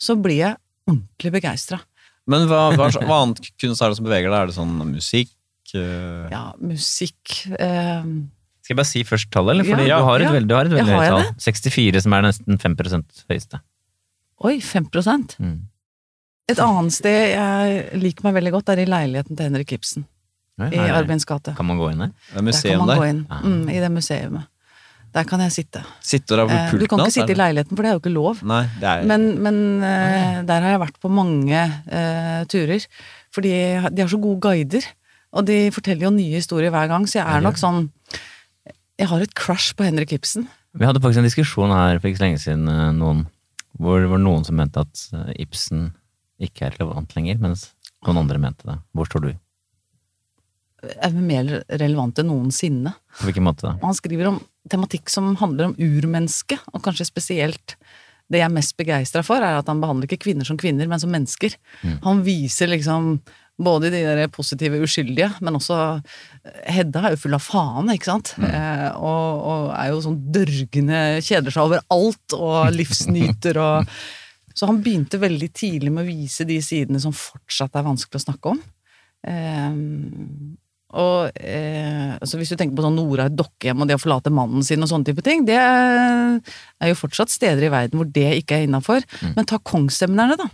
[0.00, 1.80] så blir jeg ordentlig begeistra.
[2.30, 4.38] Men hva, hva, hva annet kunst er det som beveger deg?
[4.40, 5.30] Er det sånn musikk?
[5.74, 6.24] Uh...
[6.32, 8.06] Ja, musikk uh...
[8.64, 9.66] Skal jeg bare si først tallet, eller?
[9.68, 10.32] Fordi Ja, du har et ja.
[10.32, 11.34] veldig, du har et Ja, veldig høyt tall.
[11.44, 13.60] 64, som er nesten 5% høyeste.
[14.44, 14.88] Oi, 5
[15.40, 15.58] Mm.
[16.48, 20.04] Et annet sted jeg liker meg veldig godt, er i leiligheten til Henrik Ibsen.
[20.60, 21.54] Nei, I er det- Arbenz gate.
[21.56, 22.12] Kan man gå inn der?
[22.32, 22.96] Det er Der kan man der.
[23.00, 23.26] gå inn.
[23.30, 23.40] Ah.
[23.44, 24.32] Mm, I det museet.
[25.14, 25.84] Der kan jeg sitte.
[26.02, 28.14] Sitter der på pulten, du kan ikke sitte i leiligheten, for det er jo ikke
[28.14, 28.40] lov.
[28.50, 32.86] Nei, det er Men, men eh, der har jeg vært på mange uh, turer.
[33.34, 33.52] Fordi
[33.94, 34.88] de har så gode guider.
[35.34, 37.88] Og de forteller jo nye historier hver gang, så jeg er nok sånn
[38.98, 40.46] Jeg har et crush på Henrik Ibsen.
[40.74, 43.24] Vi hadde faktisk en diskusjon her for ikke så lenge siden, eh, noen,
[43.78, 45.88] hvor det var noen som mente at eh, Ibsen
[46.42, 47.68] ikke er relevant lenger, mens
[48.06, 48.76] noen andre mente det.
[48.94, 49.30] Hvor står du?
[51.02, 52.94] Er mer relevant enn noensinne.
[53.18, 53.76] På hvilken måte da?
[53.84, 57.76] Han skriver om tematikk som handler om urmennesket, og kanskje spesielt
[58.32, 61.00] det jeg er mest begeistra for, er at han behandler ikke kvinner som kvinner, men
[61.00, 61.56] som mennesker.
[61.84, 61.96] Mm.
[62.06, 63.18] Han viser liksom
[63.54, 65.76] Både de der positive uskyldige, men også
[66.42, 68.32] eh, Hedda er jo full av faen, ikke sant?
[68.42, 73.94] Eh, og, og er jo sånn dørgende Kjeder seg over alt og livsnyter og
[74.54, 78.24] Så han begynte veldig tidlig med å vise de sidene som fortsatt er vanskelig å
[78.24, 78.60] snakke om.
[79.22, 79.78] Eh,
[80.94, 84.30] og eh, altså Hvis du tenker på sånn Nora i dokkehjem og det å forlate
[84.34, 88.28] mannen sin og sånne type ting, det er jo fortsatt steder i verden hvor det
[88.42, 89.02] ikke er innafor.
[89.34, 90.46] Men ta Kongssemnerne, da.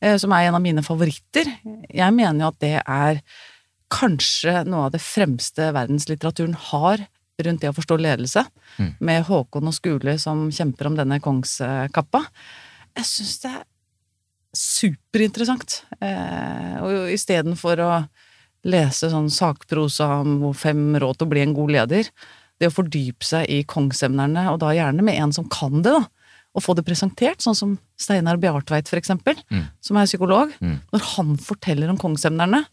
[0.00, 1.50] Eh, som er en av mine favoritter.
[1.92, 3.20] Jeg mener jo at det er
[3.92, 7.06] kanskje noe av det fremste verdenslitteraturen har
[7.44, 8.42] rundt det å forstå ledelse,
[8.78, 8.94] Mm.
[9.00, 12.20] med Håkon og Skule som kjemper om denne kongskappa.
[12.98, 13.64] Jeg syns det er
[14.54, 15.82] superinteressant.
[16.00, 17.92] Eh, og istedenfor å
[18.68, 22.10] lese sånn sakprosa om fem råd til å bli en god leder,
[22.58, 26.04] det å fordype seg i kongsemnerne, og da gjerne med en som kan det, da,
[26.56, 29.68] og få det presentert, sånn som Steinar Bjartveit, for eksempel, Mm.
[29.80, 30.52] som er psykolog.
[30.60, 30.80] Mm.
[30.92, 32.64] Når han forteller om kongsemnerne,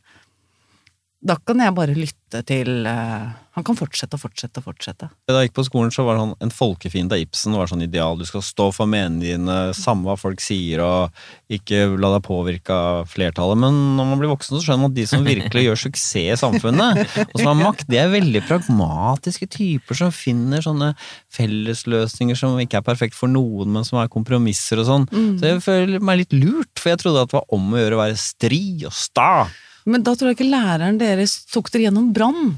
[1.26, 5.08] da kan jeg bare lytte til uh, Han kan fortsette og fortsette og fortsette.
[5.26, 7.56] Da jeg gikk på skolen, så var han en folkefiende av Ibsen.
[7.56, 8.20] var sånn ideal.
[8.20, 12.76] Du skal stå for meningene dine, samme hva folk sier, og ikke la deg påvirke
[12.76, 13.62] av flertallet.
[13.64, 16.40] Men når man blir voksen, så skjønner man at de som virkelig gjør suksess i
[16.42, 20.92] samfunnet, og som har makt, det er veldig pragmatiske typer som finner sånne
[21.34, 25.08] fellesløsninger som ikke er perfekt for noen, men som er kompromisser og sånn.
[25.16, 25.32] Mm.
[25.40, 27.98] Så jeg føler meg litt lurt, for jeg trodde at det var om å gjøre
[27.98, 29.46] å være stri og sta.
[29.86, 32.56] Men da tror jeg ikke læreren deres tok dere gjennom brann.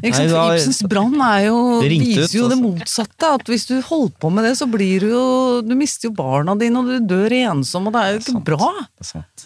[0.00, 2.62] Ibsens brann er jo, viser ut, jo det altså.
[2.62, 3.32] motsatte.
[3.36, 5.26] At hvis du holder på med det, så blir du jo
[5.66, 8.70] Du mister jo barna dine, og du dør ensom, og det er jo ikke bra.
[8.88, 9.44] Det er sant.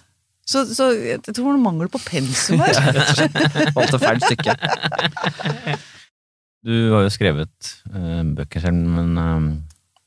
[0.52, 2.78] Så, så jeg tror det var mangel på pensum her.
[3.74, 4.56] Valgte feil stykke.
[6.62, 9.50] Du har jo skrevet uh, bøker selv, men uh,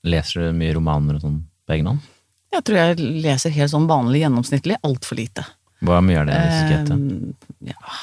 [0.08, 2.12] leser du mye romaner og sånn på egen hånd?
[2.55, 5.43] Jeg tror jeg leser helt sånn vanlig gjennomsnittlig altfor lite.
[5.86, 6.38] Hva mye er det?
[6.38, 7.02] i ikke heter?
[7.02, 7.98] Eh, ja.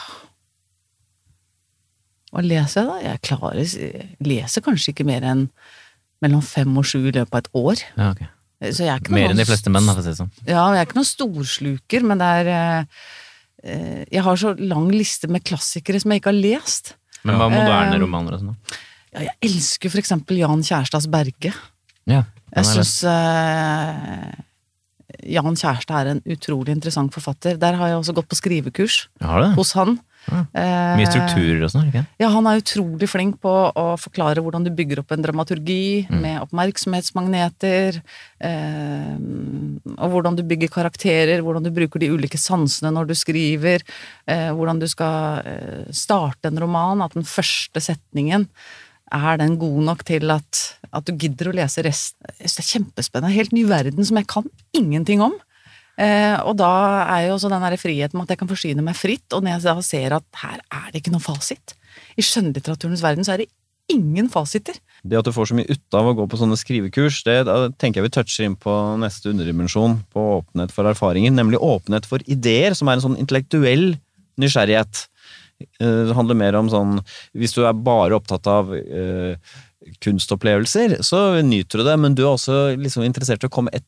[2.33, 2.99] Hva leser jeg, da?
[3.05, 3.73] Jeg klarer
[4.25, 5.49] leser kanskje ikke mer enn
[6.23, 7.83] mellom fem og sju i løpet av et år.
[7.99, 8.31] Ja, okay.
[8.63, 10.31] Er Mer enn de fleste menn, for å si det sånn.
[10.47, 13.01] Ja, jeg er ikke noen storsluker, men det er eh,
[13.67, 16.95] eh, Jeg har så lang liste med klassikere som jeg ikke har lest.
[17.27, 18.79] Men hva moderne Eh, romaner og sånn?
[19.13, 21.53] Ja, jeg elsker for eksempel Jan Kjærstads Berge.
[22.09, 22.23] Ja,
[22.55, 24.31] Jeg er syns eh,
[25.23, 27.59] Jan Kjærstad er en utrolig interessant forfatter.
[27.61, 29.07] Der har jeg også gått på skrivekurs
[29.57, 29.99] hos han.
[30.31, 30.45] Ja.
[30.55, 32.05] Eh, Mye strukturer og sånn, ikke?
[32.23, 36.21] Ja, han er utrolig flink på å forklare hvordan du bygger opp en dramaturgi Mm.
[36.23, 37.99] med oppmerksomhetsmagneter,
[38.41, 39.17] eh,
[39.99, 43.83] og hvordan du bygger karakterer, hvordan du bruker de ulike sansene når du skriver,
[44.29, 48.47] eh, hvordan du skal eh, starte en roman, at den første setningen
[49.13, 52.33] er den god nok til at, at du gidder å lese resten?
[52.39, 53.35] Det er kjempespennende.
[53.37, 55.37] Helt ny verden som jeg kan ingenting om.
[56.01, 56.73] Eh, og da
[57.05, 59.59] er jo også den der friheten med at jeg kan forsyne meg fritt, og når
[59.59, 61.77] jeg da ser at her er det ikke noe fasit.
[62.17, 63.53] I skjønnlitteraturens verden så er det
[63.93, 64.79] ingen fasiter.
[65.03, 67.43] Det at du får så mye ut av å gå på sånne skrivekurs, det
[67.83, 68.73] tenker jeg vi toucher inn på
[69.03, 73.93] neste underdimensjon på åpenhet for erfaringer, nemlig åpenhet for ideer, som er en sånn intellektuell
[74.41, 75.07] nysgjerrighet.
[75.81, 76.99] Eh, Det handler mer om sånn
[77.37, 79.37] Hvis du er bare opptatt av eh,
[80.03, 83.87] kunstopplevelser, så nyter du det, men du er også liksom interessert i å komme et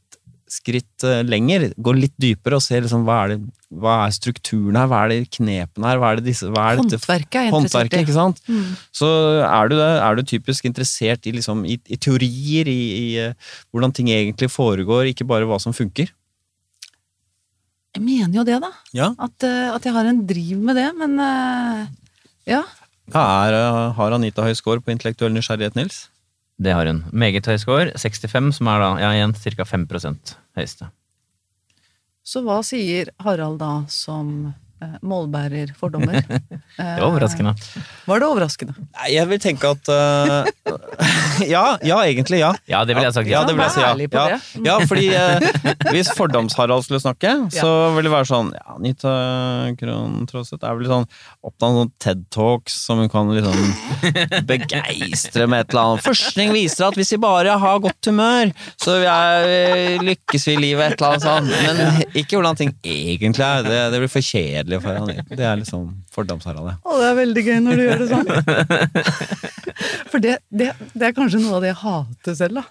[0.51, 4.77] skritt eh, lenger, gå litt dypere og se liksom hva er, det, hva er strukturen
[4.79, 7.55] her, hva er det knepene her, hva er det disse hva er dette Håndverket er
[7.55, 8.43] håndverket, ikke sant?
[8.49, 8.75] Mm.
[8.95, 9.09] Så
[9.47, 13.95] er du, er du typisk interessert i, liksom, i, i teorier, i, i eh, hvordan
[13.97, 16.13] ting egentlig foregår, ikke bare hva som funker.
[17.95, 18.71] Jeg mener jo det, da.
[18.97, 19.13] Ja.
[19.23, 21.85] At, eh, at jeg har en driv med det, men eh,
[22.51, 22.65] ja.
[23.15, 26.09] Hva er, eh, har Anita høy score på intellektuell nysgjerrighet, Nils?
[26.59, 27.05] Det har hun.
[27.15, 27.95] Meget høy score.
[27.95, 29.67] 65, som er da ja, igjen ca.
[29.71, 29.87] 5
[30.59, 30.91] høyeste.
[32.25, 36.21] Så hva sier Harald da som eh, målbærer fordommer?
[36.75, 37.55] Det var overraskende.
[38.09, 38.75] Var det overraskende?
[38.97, 40.49] Nei, jeg vil tenke at uh,
[41.55, 42.51] Ja, ja, egentlig ja.
[42.67, 43.31] Ja, det ville jeg sagt.
[43.31, 44.25] Ja, det vil jeg si, ja.
[44.27, 44.39] Ja.
[44.67, 49.15] ja fordi uh, hvis Fordoms-Harald skulle snakke, så ville det være sånn ja, Anita
[49.79, 51.07] Krohn Traaseth er vel litt sånn
[51.45, 56.05] opptatt av sånn TED-talks som hun kan liksom begeistre med et eller annet.
[56.07, 60.63] Forskning viser at hvis vi bare har godt humør, så vi er, lykkes vi i
[60.67, 61.53] livet, et eller annet sånt.
[61.65, 63.65] Men ikke hvordan ting egentlig er.
[63.67, 65.25] Det, det blir for kjedelig for henne.
[65.31, 66.79] Det er liksom Fordoms-Harald.
[66.83, 68.29] Å, det er veldig gøy når du gjør det sånn.
[70.13, 72.65] For det, det, det er kanskje noe av det jeg hater selv, da.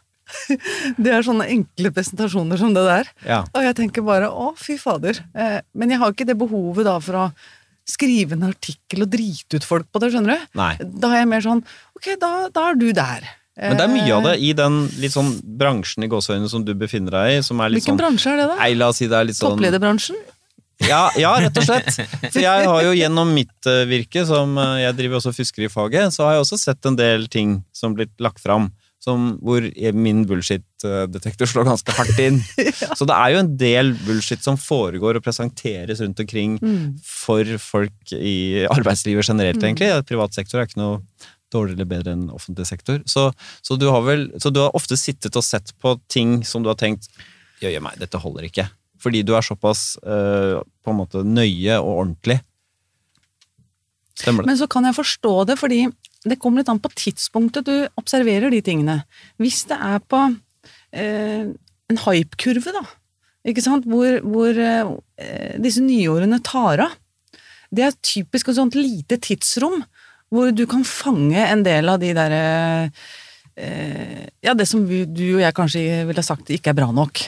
[0.98, 3.10] Det er sånne enkle presentasjoner som det der.
[3.28, 3.42] ja.
[3.54, 5.20] Og jeg tenker bare å, fy fader.
[5.36, 7.28] Eh, Men jeg har ikke det behovet da for å
[7.84, 10.52] skrive en artikkel og drite ut folk på det, skjønner du.
[10.58, 10.74] Nei.
[10.80, 11.64] Da er jeg mer sånn
[11.98, 13.28] ok, da, da er du der.
[13.60, 16.64] Men det er mye av det Eh, i den litt sånn bransjen i gåseøynene som
[16.66, 18.56] du befinner deg i, som er litt Hvilken sånn bransje er det, da?
[18.64, 20.18] Nei, la oss si det er litt sånn Topplederbransjen?
[20.82, 21.92] Ja, ja, rett og slett.
[22.34, 26.26] For jeg har jo gjennom mitt eh, virke, som eh, jeg driver også fiskerifaget, så
[26.26, 28.72] har jeg også sett en del ting som blitt lagt fram.
[29.04, 29.66] Som, hvor
[30.00, 32.38] min bullshit-detektor slår ganske hardt inn.
[32.98, 36.54] Så det er jo en del bullshit som foregår og presenteres rundt omkring
[37.04, 39.90] for folk i arbeidslivet generelt, egentlig.
[40.08, 41.02] Privat sektor er ikke noe
[41.52, 43.02] dårligere eller bedre enn offentlig sektor.
[43.04, 43.28] Så,
[43.60, 46.72] så, du har vel, så du har ofte sittet og sett på ting som du
[46.72, 47.12] har tenkt
[47.64, 48.66] Jøye meg, dette holder ikke.
[49.04, 52.40] Fordi du er såpass uh, på en måte nøye og ordentlig.
[54.20, 54.52] Stemmer det?
[54.52, 55.86] Men så kan jeg forstå det, fordi
[56.24, 59.02] det kommer litt an på tidspunktet du observerer de tingene.
[59.42, 62.86] Hvis det er på uh, en hype-kurve, da,
[63.50, 64.96] ikke sant, hvor, hvor uh,
[65.60, 66.96] disse nyårene tar av,
[67.74, 69.82] det er typisk et sånt lite tidsrom
[70.34, 72.42] hvor du kan fange en del av de derre
[74.46, 77.22] Ja, det som du og jeg kanskje ville sagt ikke er bra nok.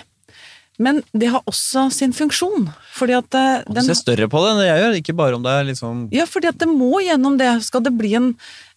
[0.81, 2.67] Men det har også sin funksjon,
[2.97, 5.45] fordi at den, Du ser større på det enn det jeg gjør, ikke bare om
[5.45, 7.51] det er liksom ja, fordi at det må gjennom det.
[7.63, 8.33] Skal det bli en,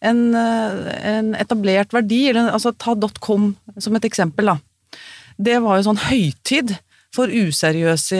[0.06, 3.50] en, eh, en etablert verdi, eller altså ta .com
[3.82, 4.58] som et eksempel, da.
[5.38, 6.76] Det var jo sånn høytid
[7.18, 8.18] for useriøse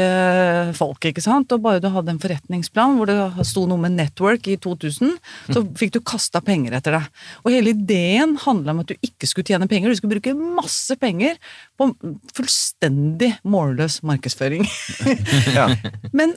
[0.79, 1.53] folk, ikke sant.
[1.55, 5.15] Og bare du hadde en forretningsplan hvor det sto noe med network i 2000,
[5.55, 7.09] så fikk du kasta penger etter deg.
[7.45, 10.99] Og hele ideen handla om at du ikke skulle tjene penger, du skulle bruke masse
[11.01, 11.39] penger
[11.79, 11.93] på
[12.37, 14.67] fullstendig målløs markedsføring.
[15.59, 15.71] ja.
[16.13, 16.35] Men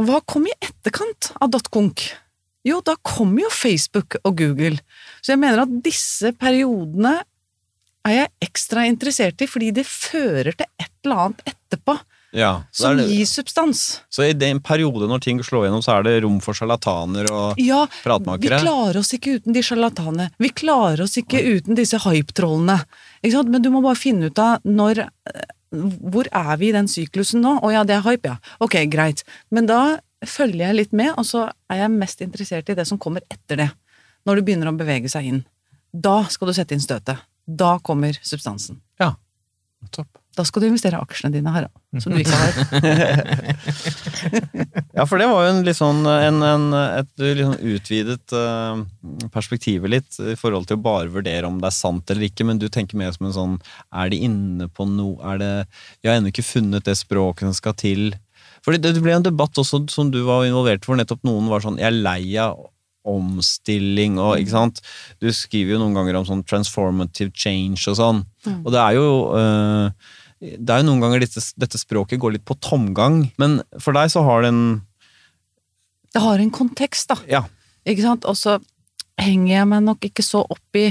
[0.00, 2.08] hva kom i etterkant av dotconk?
[2.64, 4.78] Jo, da kom jo Facebook og Google.
[5.20, 7.18] Så jeg mener at disse periodene
[8.04, 11.98] er jeg ekstra interessert i, fordi det fører til et eller annet etterpå
[12.34, 14.02] ja, så som gir substans.
[14.10, 17.60] Så i den periode når ting slår gjennom, så er det rom for sjarlataner og
[17.62, 20.32] Ja, vi klarer oss ikke uten de sjarlatanene.
[20.42, 22.80] Vi klarer oss ikke uten disse hype-trollene.
[23.22, 27.44] Men du må bare finne ut av når eh, Hvor er vi i den syklusen
[27.44, 27.60] nå?
[27.62, 28.56] Å ja, det er hype, ja.
[28.58, 29.22] Ok, greit.
[29.54, 32.98] Men da følger jeg litt med, og så er jeg mest interessert i det som
[32.98, 33.70] kommer etter det.
[34.26, 35.40] Når det begynner å bevege seg inn.
[35.94, 37.22] Da skal du sette inn støtet.
[37.44, 38.80] Da kommer substansen.
[38.98, 39.14] Ja.
[39.92, 40.18] Topp.
[40.34, 41.74] Da skal du investere aksjene dine, Harald.
[42.02, 42.52] Som du ikke har.
[44.94, 48.78] Ja, for det var jo en litt sånn en, en, et litt sånn utvidet uh,
[49.34, 52.60] perspektivet litt i forhold til å bare vurdere om det er sant eller ikke, men
[52.62, 53.56] du tenker mer som en sånn
[53.90, 55.50] Er de inne på noe Er det
[55.98, 58.14] Vi har ennå ikke funnet det språket som skal til.
[58.62, 61.66] For det, det ble en debatt også som du var involvert for, nettopp noen var
[61.66, 62.62] sånn Jeg er lei av
[63.04, 64.82] omstilling og ikke sant.
[65.20, 68.22] Du skriver jo noen ganger om sånn transformative change og sånn.
[68.62, 70.12] Og det er jo uh,
[70.44, 74.10] det er jo noen ganger dette, dette språket går litt på tomgang, men for deg
[74.12, 74.64] så har det en
[76.14, 77.16] Det har en kontekst, da.
[77.26, 77.42] Ja.
[77.84, 78.26] Ikke sant?
[78.28, 78.58] Og så
[79.20, 80.90] henger jeg meg nok ikke så opp i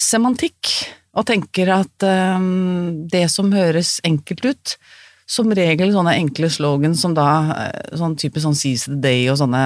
[0.00, 0.70] semantikk,
[1.16, 4.76] og tenker at um, det som høres enkelt ut,
[5.26, 9.40] som regel sånne enkle slogan som da eh, sånn type sånn Seize the Day og
[9.40, 9.64] sånne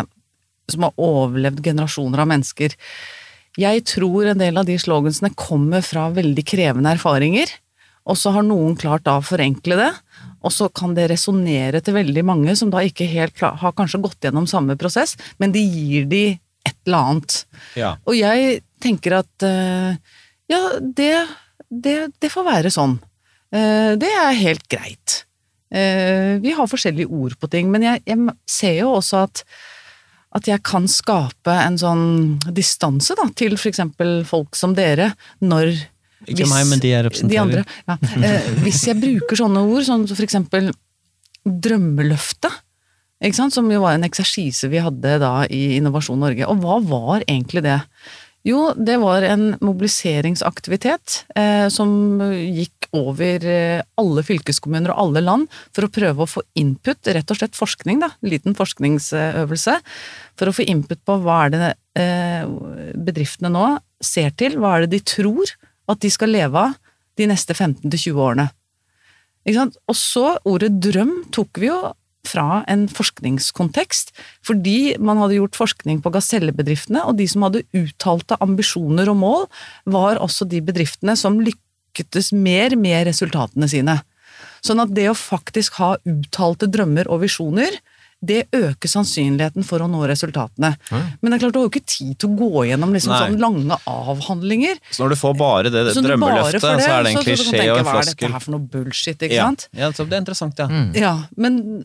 [0.75, 2.77] som har overlevd generasjoner av mennesker.
[3.61, 7.51] Jeg tror en del av de slogansene kommer fra veldig krevende erfaringer,
[8.09, 9.91] og så har noen klart da å forenkle det,
[10.41, 14.01] og så kan det resonnere til veldig mange som da ikke helt klar, har kanskje
[14.03, 16.25] gått gjennom samme prosess, men de gir de
[16.67, 17.37] et eller annet.
[17.79, 17.95] Ja.
[18.09, 19.97] Og jeg tenker at eh,
[20.51, 21.13] ja, det,
[21.69, 22.99] det, det får være sånn.
[23.53, 25.25] Eh, det er helt greit.
[25.71, 29.45] Eh, vi har forskjellige ord på ting, men jeg, jeg ser jo også at
[30.37, 32.05] at jeg kan skape en sånn
[32.55, 35.11] distanse da, til eksempel folk som dere,
[35.43, 35.73] når
[36.31, 37.33] Ikke meg, men de jeg representerer.
[37.33, 37.97] de andre, ja.
[38.29, 40.71] eh, hvis jeg bruker sånne ord, sånn som eksempel
[41.45, 42.61] drømmeløftet,
[43.53, 46.47] som jo var en eksersise vi hadde da i Innovasjon Norge.
[46.49, 47.81] Og hva var egentlig det?
[48.47, 51.91] Jo, det var en mobiliseringsaktivitet eh, som
[52.33, 57.31] gikk over eh, alle fylkeskommuner og alle land for å prøve å få input, rett
[57.31, 59.77] og slett forskning, da, en liten forskningsøvelse,
[60.41, 61.71] for å få input på hva er det
[62.01, 62.49] eh,
[62.97, 63.67] bedriftene nå
[64.01, 65.53] ser til, hva er det de tror
[65.91, 66.79] at de skal leve av
[67.21, 68.49] de neste 15-20 årene.
[69.45, 69.77] Ikke sant?
[69.89, 71.81] Og så ordet drøm tok vi jo
[72.27, 74.13] fra en forskningskontekst,
[74.47, 79.47] fordi man hadde gjort forskning på gasellebedriftene, og de som hadde uttalte ambisjoner og mål,
[79.91, 84.01] var også de bedriftene som lyktes mer med resultatene sine.
[84.65, 87.81] Sånn at det å faktisk ha uttalte drømmer og visjoner,
[88.23, 90.75] det øker sannsynligheten for å nå resultatene.
[90.91, 93.39] Men det er klart, du har jo ikke tid til å gå gjennom liksom sånn
[93.41, 94.77] lange avhandlinger.
[94.93, 96.69] Så når du får bare det, det drømmeløftet, så
[96.99, 98.41] er det en så- så kan du klisjé tenke, og en Hva er dette her
[98.41, 99.47] for noe bullshit, ikke Ja.
[99.49, 99.69] sant?
[99.73, 100.67] ja, så det er interessant, ja.
[100.69, 100.95] Mm.
[100.97, 101.85] Ja, men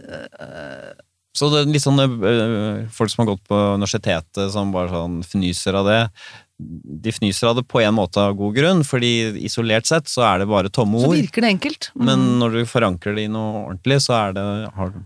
[1.36, 5.18] Så det er litt sånn øh, folk som har gått på universitetet som bare sånn
[5.28, 6.10] fnyser av det.
[6.58, 9.10] De fnyser av det på en måte av god grunn, fordi
[9.44, 11.10] isolert sett så er det bare tomme ord.
[11.10, 11.90] så virker det enkelt.
[12.00, 12.06] Mm.
[12.08, 14.46] Men når du forankrer det i noe ordentlig, så er det,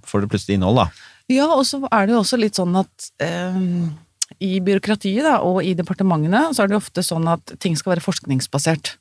[0.05, 0.87] får det plutselig innhold, da.
[1.29, 3.59] Ja, og så er det jo også litt sånn at eh,
[4.41, 8.05] i byråkratiet da, og i departementene så er det ofte sånn at ting skal være
[8.05, 8.95] forskningsbasert.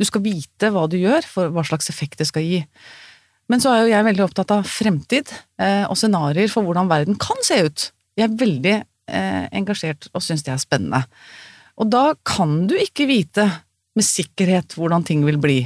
[0.00, 2.60] Du skal vite hva du gjør, for hva slags effekt det skal gi.
[3.50, 7.18] Men så er jo jeg veldig opptatt av fremtid eh, og scenarioer for hvordan verden
[7.20, 7.86] kan se ut.
[8.18, 11.02] Jeg er veldig eh, engasjert og syns det er spennende.
[11.80, 13.46] Og da kan du ikke vite
[13.98, 15.64] med sikkerhet hvordan ting vil bli.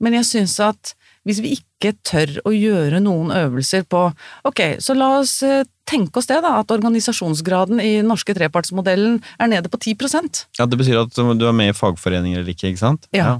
[0.00, 0.94] Men jeg syns at
[1.26, 4.06] hvis vi ikke tør å gjøre noen øvelser på
[4.48, 9.20] Ok, så la oss eh, tenke oss det, da, at organisasjonsgraden i den norske trepartsmodellen
[9.38, 12.72] er nede på 10% Ja, Det betyr at du er med i fagforeninger eller ikke,
[12.72, 13.08] ikke sant?
[13.14, 13.36] Ja.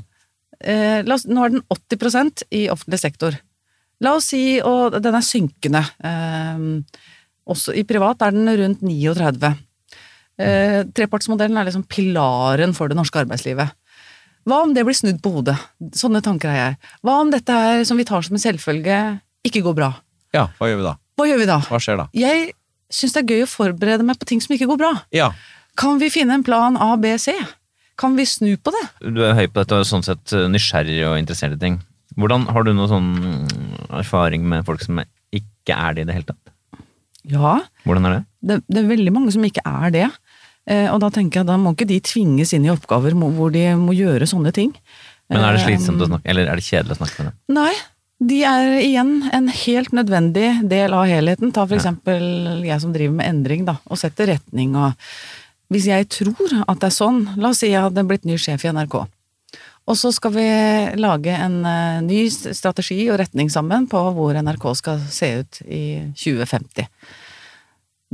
[0.61, 3.37] Eh, la oss, nå er den 80% i offentlig sektor.
[4.05, 5.82] La oss si, og den er synkende.
[6.05, 6.66] Eh,
[7.47, 9.55] også i privat er den rundt 39.
[10.37, 13.72] Eh, trepartsmodellen er liksom pilaren for det norske arbeidslivet.
[14.47, 15.57] Hva om det blir snudd på hodet?
[15.99, 16.76] Sånne tanker har jeg.
[17.03, 18.99] Hva om dette her, som vi tar som en selvfølge,
[19.47, 19.88] ikke går bra?
[20.36, 20.94] Ja, hva gjør vi da?
[21.18, 21.59] Hva gjør vi da?
[21.66, 22.07] Hva skjer da?
[22.14, 22.53] Jeg
[22.92, 24.92] syns det er gøy å forberede meg på ting som ikke går bra.
[25.14, 25.32] Ja.
[25.78, 27.34] Kan vi finne en plan A, B, C?
[27.99, 28.84] Kan vi snu på det?
[29.16, 31.80] Du er høy på dette og sånn sett nysgjerrig og interessert i ting.
[32.16, 33.11] Hvordan Har du noe sånn
[33.99, 35.01] erfaring med folk som
[35.34, 36.53] ikke er det i det hele tatt?
[37.26, 38.20] Ja, Hvordan er det?
[38.47, 40.07] det, det er veldig mange som ikke er det.
[40.67, 43.69] Eh, og da tenker jeg da må ikke de tvinges inn i oppgaver hvor de
[43.79, 44.73] må gjøre sånne ting.
[45.31, 47.39] Men er det Eh, slitsomt å snakke, eller er det kjedelig å snakke med dem?
[47.55, 47.73] Nei,
[48.27, 51.53] de er igjen en helt nødvendig del av helheten.
[51.53, 54.95] Ta for eksempel jeg som driver med endring, da, og setter retning og
[55.67, 58.62] Hvis jeg tror at det er sånn, la oss si jeg hadde blitt ny sjef
[58.62, 59.01] i NRK,
[59.91, 60.45] og så skal vi
[60.95, 65.83] lage en eh, ny strategi og retning sammen på hvor NRK skal se ut i
[66.14, 66.87] 2050.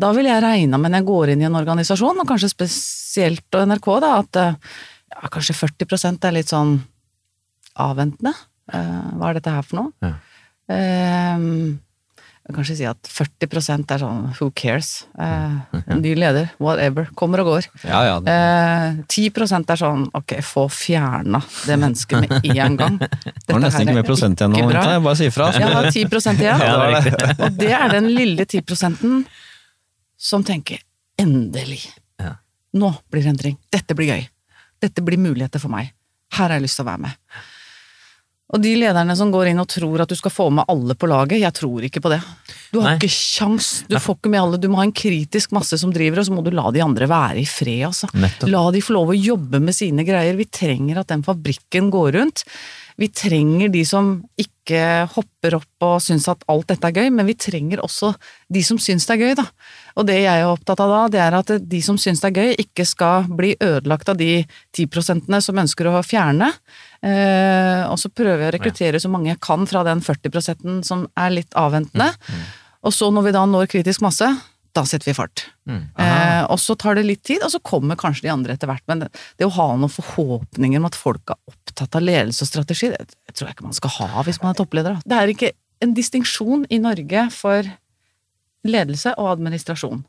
[0.01, 3.59] Da vil jeg regne med når jeg går inn i en organisasjon, og kanskje spesielt
[3.59, 4.55] og NRK, da, at eh,
[5.13, 6.79] ja, kanskje 40 er litt sånn
[7.83, 8.33] avventende.
[8.73, 9.93] Eh, hva er dette her for noe?
[10.05, 10.15] Ja.
[10.73, 11.81] Um,
[12.43, 15.05] jeg kan kanskje si at 40 er sånn who cares?
[15.21, 17.07] Eh, ny leder, whatever.
[17.15, 17.69] Kommer og går.
[17.85, 18.17] Ja, ja.
[18.25, 21.39] det- Eh, 10% er sånn ok, få fjerna
[21.69, 22.99] det mennesket med en gang.
[22.99, 24.59] Det var nesten ikke mer prosent igjen nå.
[24.73, 25.53] Jeg bare si ifra.
[25.53, 26.59] Jeg har 10 igjen.
[26.59, 27.39] Ja, det.
[27.39, 28.63] Og det er den lille 10
[30.23, 30.83] som tenker
[31.19, 31.83] endelig.
[32.23, 32.37] Ja.
[32.79, 33.59] Nå blir det endring.
[33.73, 34.29] Dette blir gøy.
[34.83, 35.91] Dette blir muligheter for meg.
[36.33, 37.43] Her har jeg lyst til å være med.
[38.53, 41.09] Og de lederne som går inn og tror at du skal få med alle på
[41.09, 42.19] laget, jeg tror ikke på det.
[42.69, 42.99] Du har Nei.
[42.99, 43.71] ikke sjans.
[43.89, 44.61] Du får ikke med alle.
[44.61, 47.09] Du må ha en kritisk masse som driver, og så må du la de andre
[47.09, 48.11] være i fred, altså.
[48.53, 50.37] La de få lov å jobbe med sine greier.
[50.37, 52.45] Vi trenger at den fabrikken går rundt.
[53.01, 57.27] Vi trenger de som ikke hopper opp og syns at alt dette er gøy, men
[57.27, 58.13] vi trenger også
[58.53, 59.47] de som syns det er gøy, da.
[59.99, 62.39] Og det jeg er opptatt av da, det er at de som syns det er
[62.39, 64.45] gøy, ikke skal bli ødelagt av de
[64.77, 66.53] 10% som ønsker å fjerne.
[67.03, 70.83] Eh, og så prøver jeg å rekruttere så mange jeg kan fra den 40 prosenten
[70.87, 72.13] som er litt avventende.
[72.83, 74.29] Og så når vi da når kritisk masse,
[74.77, 75.45] da setter vi fart.
[75.69, 75.83] Mm.
[76.01, 78.85] Eh, og så tar det litt tid, og så kommer kanskje de andre etter hvert.
[78.91, 79.11] Men det,
[79.41, 83.05] det å ha noen forhåpninger om at folk er opptatt av ledelse og strategi, det,
[83.13, 84.97] det tror jeg ikke man skal ha hvis man er toppleder.
[84.97, 85.13] da.
[85.13, 85.53] Det er ikke
[85.83, 87.69] en distinksjon i Norge for
[88.69, 90.05] ledelse og administrasjon.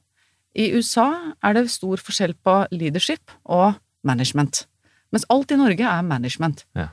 [0.54, 1.10] I USA
[1.42, 4.68] er det stor forskjell på leadership og management.
[5.14, 6.64] Mens alt i Norge er management.
[6.78, 6.88] Ja.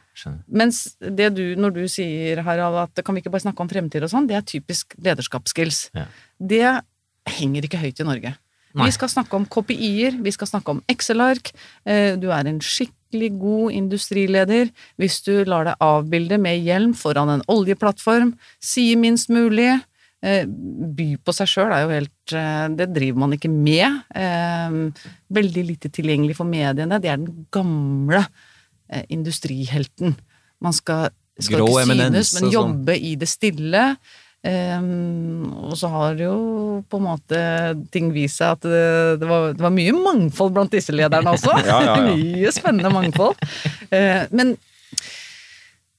[0.46, 4.04] Mens det du, når du sier, Harald, at kan vi ikke bare snakke om fremtid
[4.04, 5.86] og sånn, det er typisk lederskapsskills.
[5.96, 6.04] Ja.
[6.36, 6.64] Det
[7.30, 8.32] henger ikke høyt i Norge.
[8.70, 8.86] Nei.
[8.86, 11.50] Vi skal snakke om KPI-er, vi skal snakke om Excel-ark.
[11.84, 17.32] eh, Du er en skikkelig god industrileder hvis du lar deg avbilde med hjelm foran
[17.34, 19.80] en oljeplattform, sier minst mulig.
[20.22, 24.04] eh, By på seg sjøl er jo helt eh, Det driver man ikke med.
[25.34, 27.00] Veldig lite tilgjengelig for mediene.
[27.02, 28.22] Det er den gamle
[29.08, 30.16] industrihelten.
[30.60, 31.10] Man skal,
[31.40, 32.52] skal ikke synes, men sånn.
[32.52, 33.84] jobbe i det stille.
[34.40, 36.32] Um, og så har jo
[36.88, 37.40] på en måte
[37.92, 41.52] ting vist seg at det, det, var, det var mye mangfold blant disse lederne også.
[41.68, 42.14] Ja, ja, ja.
[42.16, 43.36] mye spennende mangfold.
[43.92, 44.56] Uh, men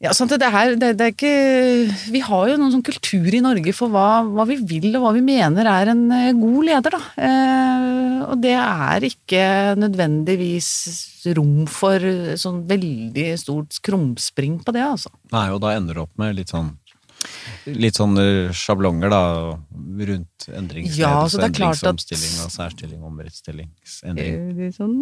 [0.01, 3.41] ja, sant, det, her, det, det er ikke Vi har jo noen sånn kultur i
[3.45, 6.95] Norge for hva, hva vi vil og hva vi mener er en eh, god leder,
[6.97, 7.01] da.
[7.21, 9.43] Eh, og det er ikke
[9.77, 10.71] nødvendigvis
[11.37, 12.01] rom for
[12.33, 15.13] sånn veldig stort krumspring på det, altså.
[15.35, 16.73] Nei, og da ender det opp med litt sånn
[17.70, 18.24] Litt sånne
[18.57, 19.22] sjablonger, da,
[20.09, 24.68] rundt endringsledelse, Ja, så det er klart at- endringsomstilling og særstilling, omrettstillingsendring.
[24.68, 24.95] Eh, sånn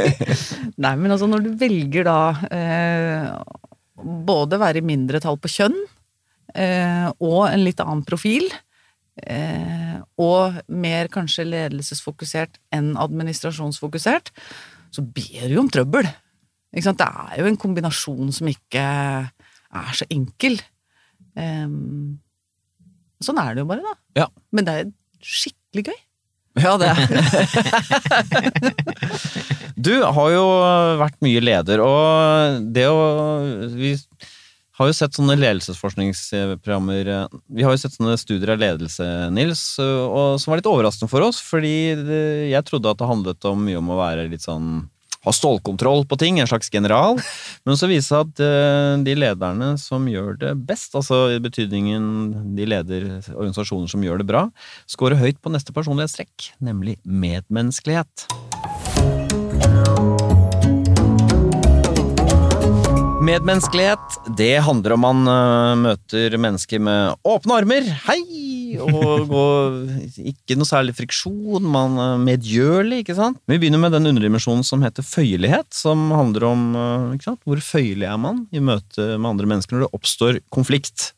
[0.84, 2.18] Nei, men altså når du velger da
[2.50, 3.30] eh,
[4.26, 5.78] både være i mindretall på kjønn
[6.54, 8.48] eh, og en litt annen profil,
[9.22, 14.32] eh, og mer kanskje ledelsesfokusert enn administrasjonsfokusert,
[14.90, 16.08] så ber du jo om trøbbel.
[16.76, 20.58] Det er jo en kombinasjon som ikke er så enkel.
[21.36, 22.18] Em,
[23.22, 23.94] sånn er det jo bare, da.
[24.22, 24.26] Ja.
[24.56, 24.90] Men det er
[25.24, 26.00] skikkelig gøy.
[26.56, 26.96] Ja, det er
[29.76, 30.44] Du har jo
[31.02, 32.96] vært mye leder, og det å
[33.76, 33.90] Vi
[34.78, 37.10] har jo sett sånne ledelsesforskningsprogrammer
[37.52, 39.04] Vi har jo sett sånne studier av ledelse,
[39.36, 42.22] Nils, og som var litt overraskende for oss, fordi det,
[42.54, 44.68] jeg trodde at det handlet om mye om å være litt sånn
[45.26, 47.18] ha stålkontroll på ting, en slags general.
[47.66, 52.54] Men så viser seg at eh, de lederne som gjør det best, altså i betydningen
[52.56, 54.46] de leder organisasjoner som gjør det bra,
[54.90, 58.28] scorer høyt på neste personlighetstrekk, nemlig medmenneskelighet.
[63.26, 67.86] Medmenneskelighet, det handler om man uh, møter mennesker med åpne armer.
[68.04, 68.76] Hei!
[68.84, 73.40] Og og ikke noe særlig friksjon, man er medgjørlig, ikke sant?
[73.50, 76.62] Vi begynner med den underdimensjonen som heter føyelighet, som handler om
[77.16, 77.40] ikke sant?
[77.48, 81.08] hvor føyelig er man i møte med andre mennesker når det oppstår konflikt.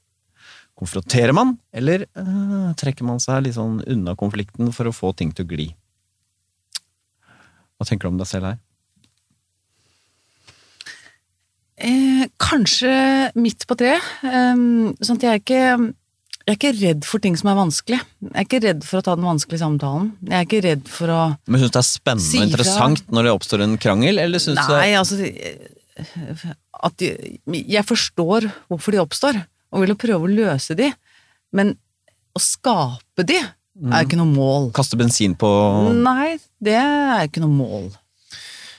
[0.78, 5.34] Konfronterer man, eller uh, trekker man seg litt sånn unna konflikten for å få ting
[5.34, 5.68] til å gli?
[7.76, 8.62] Hva tenker du om deg selv her?
[11.78, 12.90] Eh, kanskje
[13.38, 14.02] midt på treet.
[14.26, 14.60] Eh,
[15.04, 15.60] sånn at jeg er, ikke,
[16.42, 18.00] jeg er ikke redd for ting som er vanskelig.
[18.24, 20.08] Jeg er ikke redd for å ta den vanskelige samtalen.
[20.26, 23.04] Jeg er ikke redd for å Men Syns du det er spennende Si og interessant
[23.14, 25.18] når det oppstår en krangel, eller syns du det Nei, altså
[26.78, 27.08] at de,
[27.66, 29.38] Jeg forstår hvorfor de oppstår,
[29.74, 30.90] og vil jo prøve å løse de,
[31.54, 31.74] men
[32.36, 34.70] å skape de er ikke noe mål.
[34.74, 35.48] Kaste bensin på
[35.94, 37.88] Nei, det er ikke noe mål.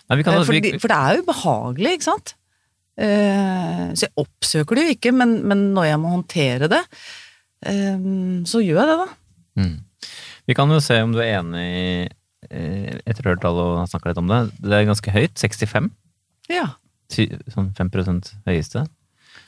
[0.10, 2.34] Nei, vi kan, Eh, For, vi, de, for det er jo ubehagelig, ikke sant?
[3.00, 6.82] Eh, så jeg oppsøker det jo ikke, men, men når jeg må håndtere det,
[7.70, 7.97] eh,
[8.50, 9.08] så gjør jeg det, da.
[9.62, 9.76] mm.
[10.50, 11.70] vi kan jo se om du er enig
[12.50, 14.43] eh, etter å ha hørt alle og snakka litt om det.
[14.60, 15.36] Det er ganske høyt.
[15.39, 15.91] 65.
[16.52, 16.70] Ja.
[17.10, 17.93] Sånn 5
[18.50, 18.86] høyeste.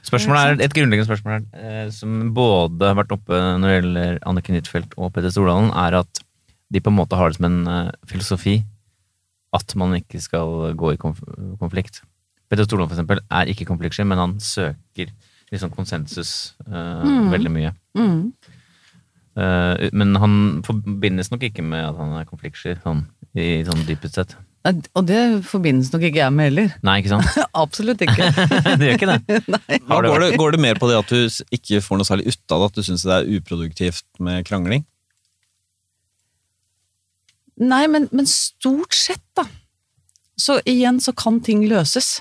[0.02, 4.58] Spørsmålet er, Et grunnleggende spørsmål eh, som både har vært oppe når det gjelder Anniken
[4.58, 6.24] Huitfeldt og Petter Stordalen, er at
[6.72, 8.62] de på en måte har det som en filosofi
[9.52, 12.00] at man ikke skal gå i konflikt.
[12.52, 15.12] Petter Stordalen for eksempel er ikke konfliktsky, men han søker
[15.52, 17.32] liksom konsensus uh, Mm.
[17.32, 17.72] veldig mye.
[17.98, 18.20] Mm.
[19.40, 20.34] Uh, men han
[20.68, 23.06] forbindes nok ikke med at han er konfliktsky, sånn,
[23.40, 24.36] i sånn dypest sett.
[24.68, 26.74] Og det forbindes nok ikke jeg med heller.
[26.86, 27.40] Nei, ikke sant?
[27.64, 28.28] Absolutt ikke.
[28.78, 29.40] det gjør ikke det.
[29.90, 32.62] Går, det, går det mer på det at du ikke får noe særlig ut av
[32.62, 34.86] det, at du syns det er uproduktivt med krangling?
[37.62, 39.48] Nei, men, men stort sett, da.
[40.40, 42.20] Så igjen så kan ting løses.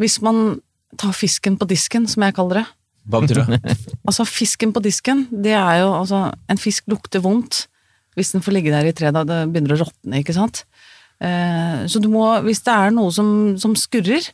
[0.00, 0.60] Hvis man
[0.98, 2.66] tar fisken på disken, som jeg kaller det.
[3.10, 3.76] Hva betyr det?
[4.06, 7.66] Altså, fisken på disken, det er jo altså En fisk lukter vondt
[8.14, 9.26] hvis den får ligge der i tre dager.
[9.26, 10.60] det begynner å råtne, ikke sant.
[11.18, 13.26] Eh, så du må, hvis det er noe som,
[13.58, 14.28] som skurrer,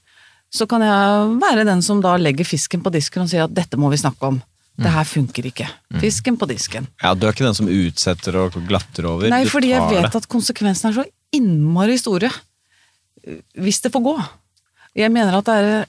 [0.53, 3.81] så kan jeg være den som da legger fisken på disken og sier at dette
[3.81, 4.37] må vi snakke om.
[4.81, 5.67] Det her funker ikke.
[6.01, 6.87] Fisken på disken.
[7.03, 9.29] Ja, Du er ikke den som utsetter og glatter over?
[9.33, 10.21] Nei, fordi jeg vet det.
[10.23, 12.31] at konsekvensene er så innmari store.
[13.61, 14.15] Hvis det får gå.
[14.97, 15.87] Jeg mener at det er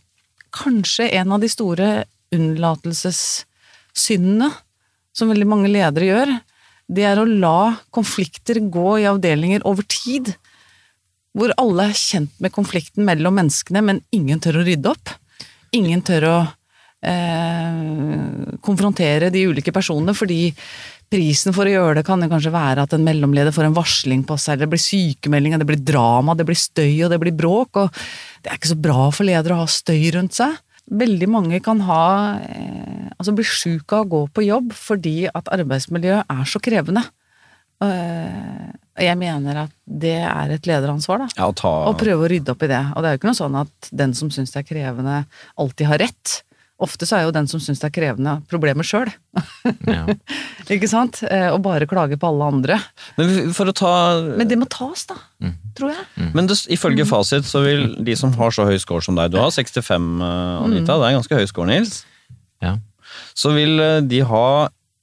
[0.54, 4.50] kanskje en av de store unnlatelsessyndene
[5.16, 6.30] som veldig mange ledere gjør.
[6.92, 10.34] Det er å la konflikter gå i avdelinger over tid.
[11.36, 15.08] Hvor alle er kjent med konflikten mellom menneskene, men ingen tør å rydde opp.
[15.76, 16.38] Ingen tør å
[17.08, 17.76] eh,
[18.64, 20.54] konfrontere de ulike personene, fordi
[21.12, 24.24] prisen for å gjøre det kan jo kanskje være at en mellomleder får en varsling
[24.28, 27.84] på seg, det blir sykemelding, det blir drama, det blir støy og det blir bråk,
[27.84, 28.04] og
[28.42, 30.60] det er ikke så bra for ledere å ha støy rundt seg.
[30.92, 32.04] Veldig mange kan ha
[32.42, 37.04] eh, altså bli sjuke av å gå på jobb fordi at arbeidsmiljøet er så krevende.
[37.82, 41.30] Eh, jeg mener at det er et lederansvar, da.
[41.38, 42.82] Ja, ta Å prøve å rydde opp i det.
[42.94, 45.22] Og det er jo ikke noe sånn at den som syns det er krevende,
[45.60, 46.42] alltid har rett.
[46.82, 49.12] Ofte så er jo den som syns det er krevende, problemet sjøl.
[49.86, 50.06] Ja.
[50.74, 51.20] Ikke sant?
[51.28, 52.78] Eh, Og bare klage på alle andre.
[53.20, 53.92] Men for å ta
[54.26, 55.20] Men det må tas, da.
[55.44, 55.54] Mm.
[55.78, 56.30] Tror jeg.
[56.36, 59.38] Men det, ifølge fasit så vil de som har så høy score som deg Du
[59.42, 60.98] har 65, eh, Anita.
[60.98, 62.02] Det er ganske høy score, Nils.
[62.66, 62.76] Ja.
[63.38, 64.46] Så vil eh, de ha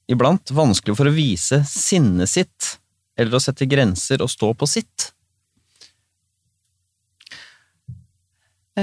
[0.09, 2.75] iblant vanskelig for å vise sinnet sitt,
[3.19, 5.11] eller å sette grenser og stå på sitt.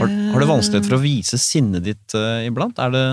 [0.03, 2.79] Har, har du vanskelighet for å vise sinnet ditt uh, iblant?
[2.83, 3.05] Er det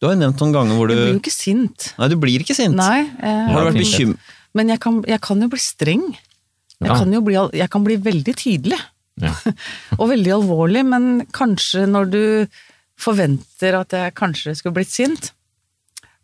[0.00, 1.88] Du har jo nevnt noen ganger hvor du Jeg blir jo ikke sint.
[1.98, 2.76] Nei, du blir ikke sint.
[2.78, 3.00] Nei.
[3.20, 4.30] eh, Har du vært bekymret?
[4.56, 6.06] Men jeg kan, jeg kan jo bli streng.
[6.80, 6.96] Jeg, Ja.
[6.96, 8.78] kan jo bli, jeg kan bli veldig tydelig.
[9.20, 9.34] Ja.
[10.00, 12.22] og veldig alvorlig, men kanskje når du
[13.00, 15.30] forventer at jeg kanskje skulle blitt sint,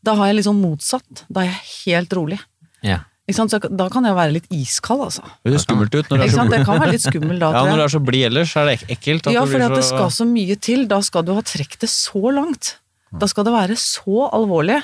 [0.04, 1.24] da har jeg liksom motsatt.
[1.28, 2.38] Da er jeg helt rolig.
[2.84, 3.02] Ja.
[3.34, 5.22] Så da kan jeg være litt iskald, altså.
[5.42, 6.52] Det høres skummelt ut når du er så blid.
[6.54, 8.74] Det kan være litt skummel da, Ja, når du er så blid ellers, er det
[8.78, 9.30] ek- ekkelt.
[9.34, 9.70] Ja, for så...
[9.74, 10.84] det skal så mye til.
[10.86, 12.76] Da skal du ha trukket det så langt.
[13.18, 14.78] Da skal det være så alvorlig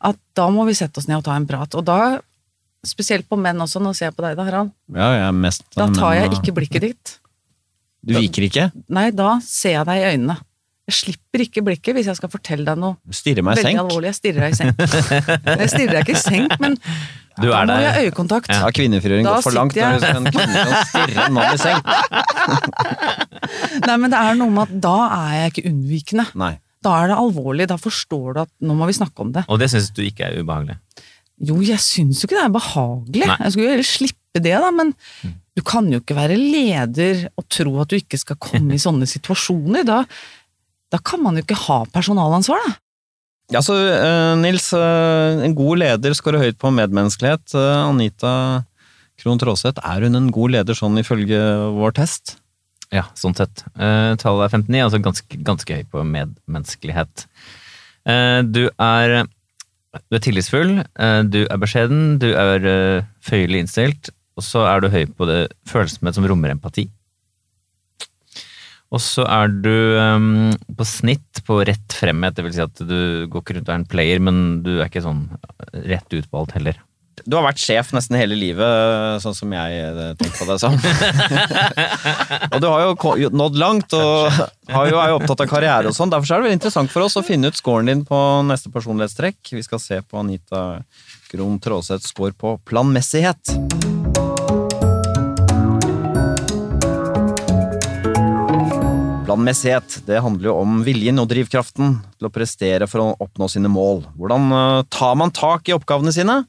[0.00, 1.72] at da må vi sette oss ned og ta en prat.
[1.80, 1.98] Og da
[2.84, 5.64] spesielt på menn også, nå ser jeg på deg da, Harald, Ja, jeg er mest
[5.76, 7.16] da tar jeg ikke blikket ditt.
[8.00, 8.70] Du viker ikke?
[8.88, 10.36] Nei, da ser jeg deg i øynene.
[10.90, 13.70] Jeg slipper ikke blikket hvis jeg skal fortelle deg noe Du stirrer meg i veldig
[13.70, 13.82] senk?
[13.84, 14.10] alvorlig.
[14.10, 14.74] Jeg stirrer deg i senk.
[15.62, 16.74] Jeg stirrer deg ikke i senk, men
[17.40, 18.50] Du da er må jeg ha øyekontakt.
[18.50, 21.54] Ja, har kvinnefrigjøring Da gått for langt sitter når en kvinne kan stirre en mann
[21.54, 21.84] i senk?
[23.86, 26.26] Nei, men det er noe med at da er jeg ikke unnvikende.
[26.42, 26.52] Nei.
[26.84, 29.44] Da er det alvorlig, da forstår du at nå må vi snakke om det.
[29.52, 30.78] Og det syns du ikke er ubehagelig.
[31.40, 33.28] Jo, jeg syns jo ikke det er behagelig.
[33.28, 33.36] Nei.
[33.46, 34.92] Jeg skulle jo heller slippe det, da, men
[35.58, 39.08] du kan jo ikke være leder og tro at du ikke skal komme i sånne
[39.08, 39.84] situasjoner.
[39.88, 40.02] Da,
[40.90, 42.76] da kan man jo ikke ha personalansvar, da.
[43.50, 47.50] Ja, så eh, Nils, eh, en god leder skårer høyt på medmenneskelighet.
[47.58, 48.34] Eh, Anita
[49.18, 51.40] Krohn Traaseth, er hun en god leder sånn ifølge
[51.74, 52.36] vår test?
[52.94, 53.64] Ja, sånn sett.
[53.74, 57.26] Eh, tallet er 59, altså ganske, ganske høy på medmenneskelighet.
[58.06, 59.20] Eh, du er
[60.06, 62.62] du er tillitsfull, eh, du er beskjeden, du er
[63.26, 66.86] føyelig innstilt, og så er du høy på det følsomhet som rommer empati.
[68.90, 73.26] Og så er du um, på snitt på rett fremhet, det vil si at du
[73.30, 75.28] går ikke rundt og er en player, men du er ikke sånn
[75.86, 76.80] rett ut på alt heller.
[77.26, 80.76] Du har vært sjef nesten hele livet, sånn som jeg eh, tenker på deg som.
[82.52, 82.86] og du har
[83.20, 84.40] jo nådd langt, og
[84.74, 86.12] har jo, er jo opptatt av karriere og sånn.
[86.12, 88.18] Derfor er det veldig interessant for oss å finne ut scoren din på
[88.48, 89.54] neste personlighetstrekk.
[89.58, 90.80] Vi skal se på Anita
[91.30, 93.99] Krohn Traaseths score på planmessighet.
[99.30, 103.70] Planmessighet det handler jo om viljen og drivkraften til å prestere for å oppnå sine
[103.70, 104.02] mål.
[104.18, 106.40] Hvordan eh, tar man tak i oppgavene sine?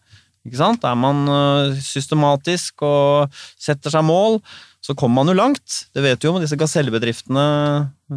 [0.47, 0.87] Ikke sant?
[0.89, 4.39] Er man eh, systematisk og setter seg mål,
[4.81, 5.77] så kommer man jo langt.
[5.93, 7.45] Det vet du jo med disse gasellebedriftene,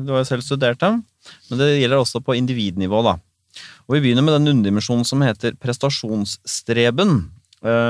[0.00, 1.02] du har jo selv studert dem.
[1.50, 3.18] Men det gjelder også på individnivå, da.
[3.84, 7.18] Og vi begynner med den underdimensjonen som heter prestasjonsstreben.
[7.60, 7.80] Det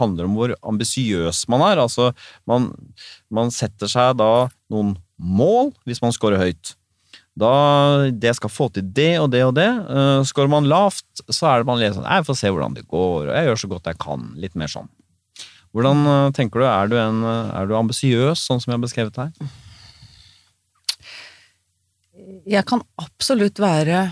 [0.00, 1.84] handler om hvor ambisiøs man er.
[1.84, 2.14] Altså,
[2.48, 2.72] man,
[3.28, 6.74] man setter seg da noen mål hvis man scorer høyt.
[7.36, 9.68] Da det skal få til det og det og det.
[9.68, 12.86] Uh, Skårer man lavt, så er det man litt sånn Jeg får se hvordan det
[12.88, 14.30] går, og jeg gjør så godt jeg kan.
[14.40, 14.88] Litt mer sånn.
[15.76, 16.66] Hvordan uh, tenker du?
[16.68, 19.50] Er du, eh, er du ambisiøs, sånn som jeg har beskrevet her?
[22.48, 24.06] Jeg kan absolutt være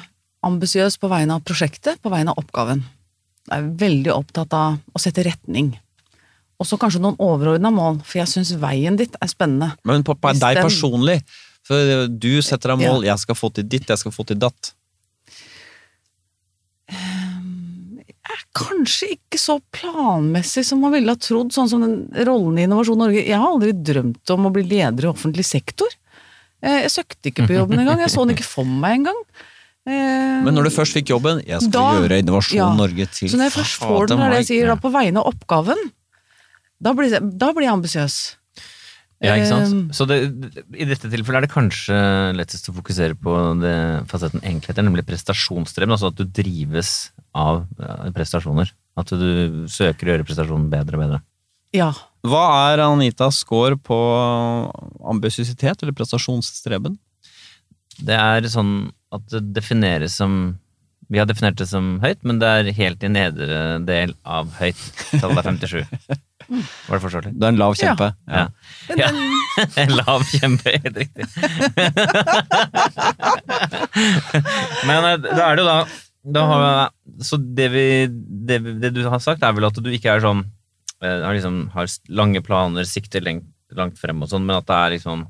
[0.44, 2.84] ambisiøs på vegne av prosjektet, på vegne av oppgaven.
[3.48, 5.72] Jeg er veldig opptatt av å sette retning.
[6.60, 9.72] Og så kanskje noen overordna mål, for jeg syns veien ditt er spennende.
[9.84, 11.18] Men på, på deg personlig.
[11.66, 13.04] For du setter deg mål.
[13.08, 14.74] Jeg skal få til ditt, jeg skal få til datt.
[16.90, 21.96] Jeg er kanskje ikke så planmessig som man ville ha trodd, sånn som den
[22.28, 23.22] rollen i Innovasjon Norge.
[23.24, 25.88] Jeg har aldri drømt om å bli leder i offentlig sektor.
[26.64, 29.18] Eh, Jeg søkte ikke på jobben engang, jeg så den ikke for meg engang.
[29.86, 32.68] Eh, Men når du først fikk jobben Jeg skal Da- gjøre Innovasjon ja.
[32.74, 35.20] Norge til Så når jeg først får den, er det jeg sier, da på vegne
[35.20, 35.76] av oppgaven,
[36.84, 38.16] da blir, da blir jeg ambisiøs.
[39.24, 39.72] Ja, ikke sant?
[39.72, 40.18] Um, Så det,
[40.76, 41.98] i dette tilfellet er det kanskje
[42.36, 43.76] lettest å fokusere på det
[44.10, 45.94] fasetten enkelhet, nemlig prestasjonsstreben.
[45.96, 47.62] Altså at du drives av
[48.16, 48.72] prestasjoner.
[49.00, 51.22] At du søker å gjøre prestasjonen bedre og bedre.
[51.74, 51.88] Ja.
[52.24, 53.96] Hva er Anitas score på
[55.14, 56.98] ambisiøsitet eller prestasjonsstreben?
[58.04, 60.58] Det er sånn at det defineres som
[61.12, 64.80] Vi har definert det som høyt, men det er helt i nedre del av høyt.
[65.20, 66.14] Tallet er 57.
[66.48, 67.32] Var det forståelig?
[67.34, 68.10] Du er en lav kjempe.
[68.28, 68.46] Ja.
[68.98, 69.08] ja.
[69.84, 71.24] En lav kjempe, helt riktig.
[74.88, 75.76] Men eh, da er det jo da,
[76.34, 76.64] da har,
[77.22, 80.42] Så det, vi, det, det du har sagt, er vel at du ikke er sånn
[81.04, 81.86] eh, har, liksom, har
[82.20, 85.24] lange planer, sikter lengt, langt frem og sånn, men at det er liksom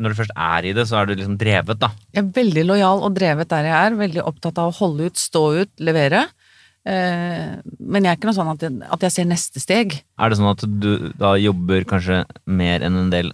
[0.00, 1.88] Når du først er i det, så er du liksom drevet, da.
[2.12, 3.94] Jeg er veldig lojal og drevet der jeg er.
[3.96, 6.26] Veldig opptatt av å holde ut, stå ut, levere.
[6.86, 9.96] Eh, men jeg er ikke noe sånn at jeg, at jeg ser neste steg.
[10.22, 13.32] Er det sånn at du da jobber kanskje mer enn en del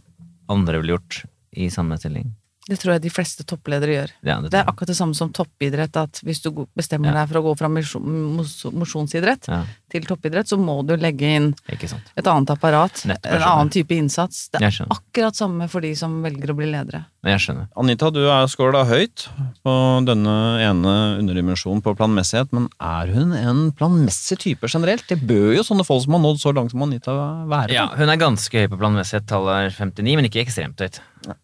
[0.53, 2.33] andre ville gjort i samme stilling?
[2.69, 4.11] Det tror jeg de fleste toppledere gjør.
[4.23, 7.25] Ja, det Det er akkurat det samme som toppidrett, at hvis du bestemmer Ja.
[7.25, 12.27] deg for å gå fra mosjonsidrett Ja, til toppidrett, så må du legge inn et
[12.27, 14.49] annet apparat, en annen type innsats.
[14.53, 17.05] Det er akkurat samme for de som velger å bli ledere.
[17.25, 17.69] Jeg skjønner.
[17.77, 19.29] Anita, du er skåla høyt
[19.65, 19.75] på
[20.07, 25.07] denne ene underdimensjonen på planmessighet, men er hun en planmessig type generelt?
[25.09, 27.13] Det bør jo sånne folk som har nådd så langt som Anita
[27.47, 27.71] være.
[27.75, 29.27] Ja, hun er ganske høy på planmessighet.
[29.27, 31.01] Tallet er 59, men ikke ekstremt høyt.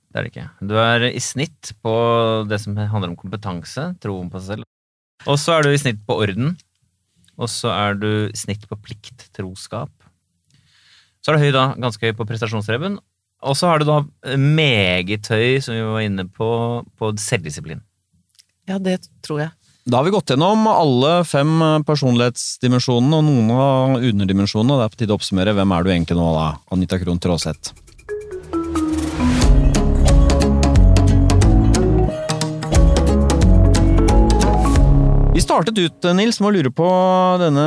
[0.09, 0.47] Det er det ikke.
[0.65, 1.93] Du er i snitt på
[2.49, 4.69] det som handler om kompetanse, troen på seg selv.
[5.29, 6.55] Og så er du i snitt på orden.
[7.39, 9.93] Og så er du i snitt på plikt, troskap.
[11.23, 12.99] Så er du høy da, ganske høy på prestasjonsreven,
[13.47, 14.01] Og så har du da
[14.35, 16.49] meget høy, som vi var inne på,
[16.99, 17.85] på selvdisiplin.
[18.67, 19.53] Ja, det tror jeg.
[19.89, 21.53] Da har vi gått gjennom alle fem
[21.87, 24.75] personlighetsdimensjonene og noen av underdimensjonene.
[24.75, 25.55] og Det er på tide å oppsummere.
[25.55, 26.49] Hvem er du egentlig nå, da?
[26.75, 27.73] Anita Krohn Traaseth.
[35.39, 36.87] Vi startet ut Nils, med å lure på
[37.39, 37.65] denne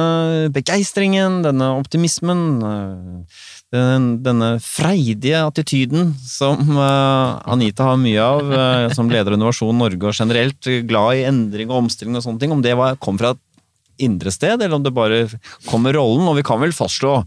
[0.52, 8.90] begeistringen, denne optimismen, eh, den, denne freidige attityden som eh, Anita har mye av eh,
[8.92, 12.52] som leder av Innovasjon Norge og generelt glad i endring og omstilling og sånne ting.
[12.52, 15.24] Om det var, kom fra et indre sted, eller om det bare
[15.72, 16.28] kom med rollen.
[16.28, 17.22] Og vi kan vel fastslå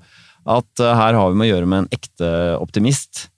[0.45, 3.31] at her har vi med å gjøre med en ekte optimist.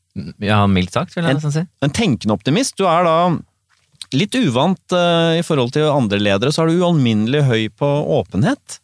[0.42, 1.68] Ja, mildt sagt, vil jeg nesten si.
[1.86, 2.74] En tenkende optimist.
[2.74, 3.20] Du er da
[4.14, 7.90] litt uvant uh, i forhold til andre ledere, så er du ualminnelig høy på
[8.20, 8.80] åpenhet.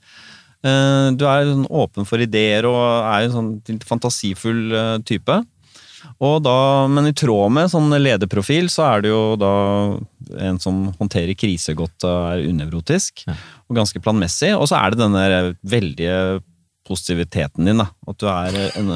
[0.62, 5.41] Uh, du er sånn åpen for ideer og er en sånn litt fantasifull uh, type.
[6.23, 9.53] Og da, men i tråd med sånn lederprofil, så er det jo da
[10.43, 13.25] en som håndterer krise godt og er unevrotisk.
[13.29, 13.37] Ja.
[13.68, 14.53] Og ganske planmessig.
[14.57, 16.16] Og så er det denne veldige
[16.89, 17.89] positiviteten din, da.
[18.09, 18.91] At du er en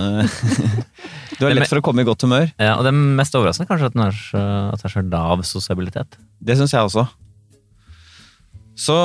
[1.39, 2.49] Du er lett for å komme i godt humør.
[2.57, 5.45] Ja, Og det er mest overraskende kanskje at, er så, at det er så lav
[5.47, 6.18] sosialitet.
[6.41, 7.07] Det syns jeg også.
[8.76, 8.97] Så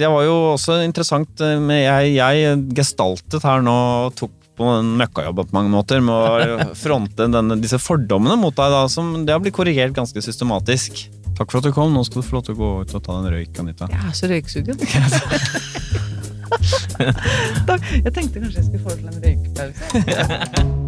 [0.00, 3.74] det var jo også interessant med Jeg, jeg gestaltet her nå
[4.06, 8.56] og tok på en møkkajobb på mange måter med å fronte denne, disse fordommene mot
[8.56, 11.06] deg, da, som det har blitt korrigert ganske systematisk.
[11.38, 11.92] Takk for at du kom.
[11.96, 13.88] Nå skal du få lov til å gå ut og ta en røyk, Anita.
[13.88, 16.06] Jeg er så røyksugen.
[18.04, 20.76] Jeg tenkte kanskje jeg skulle til en røykepause.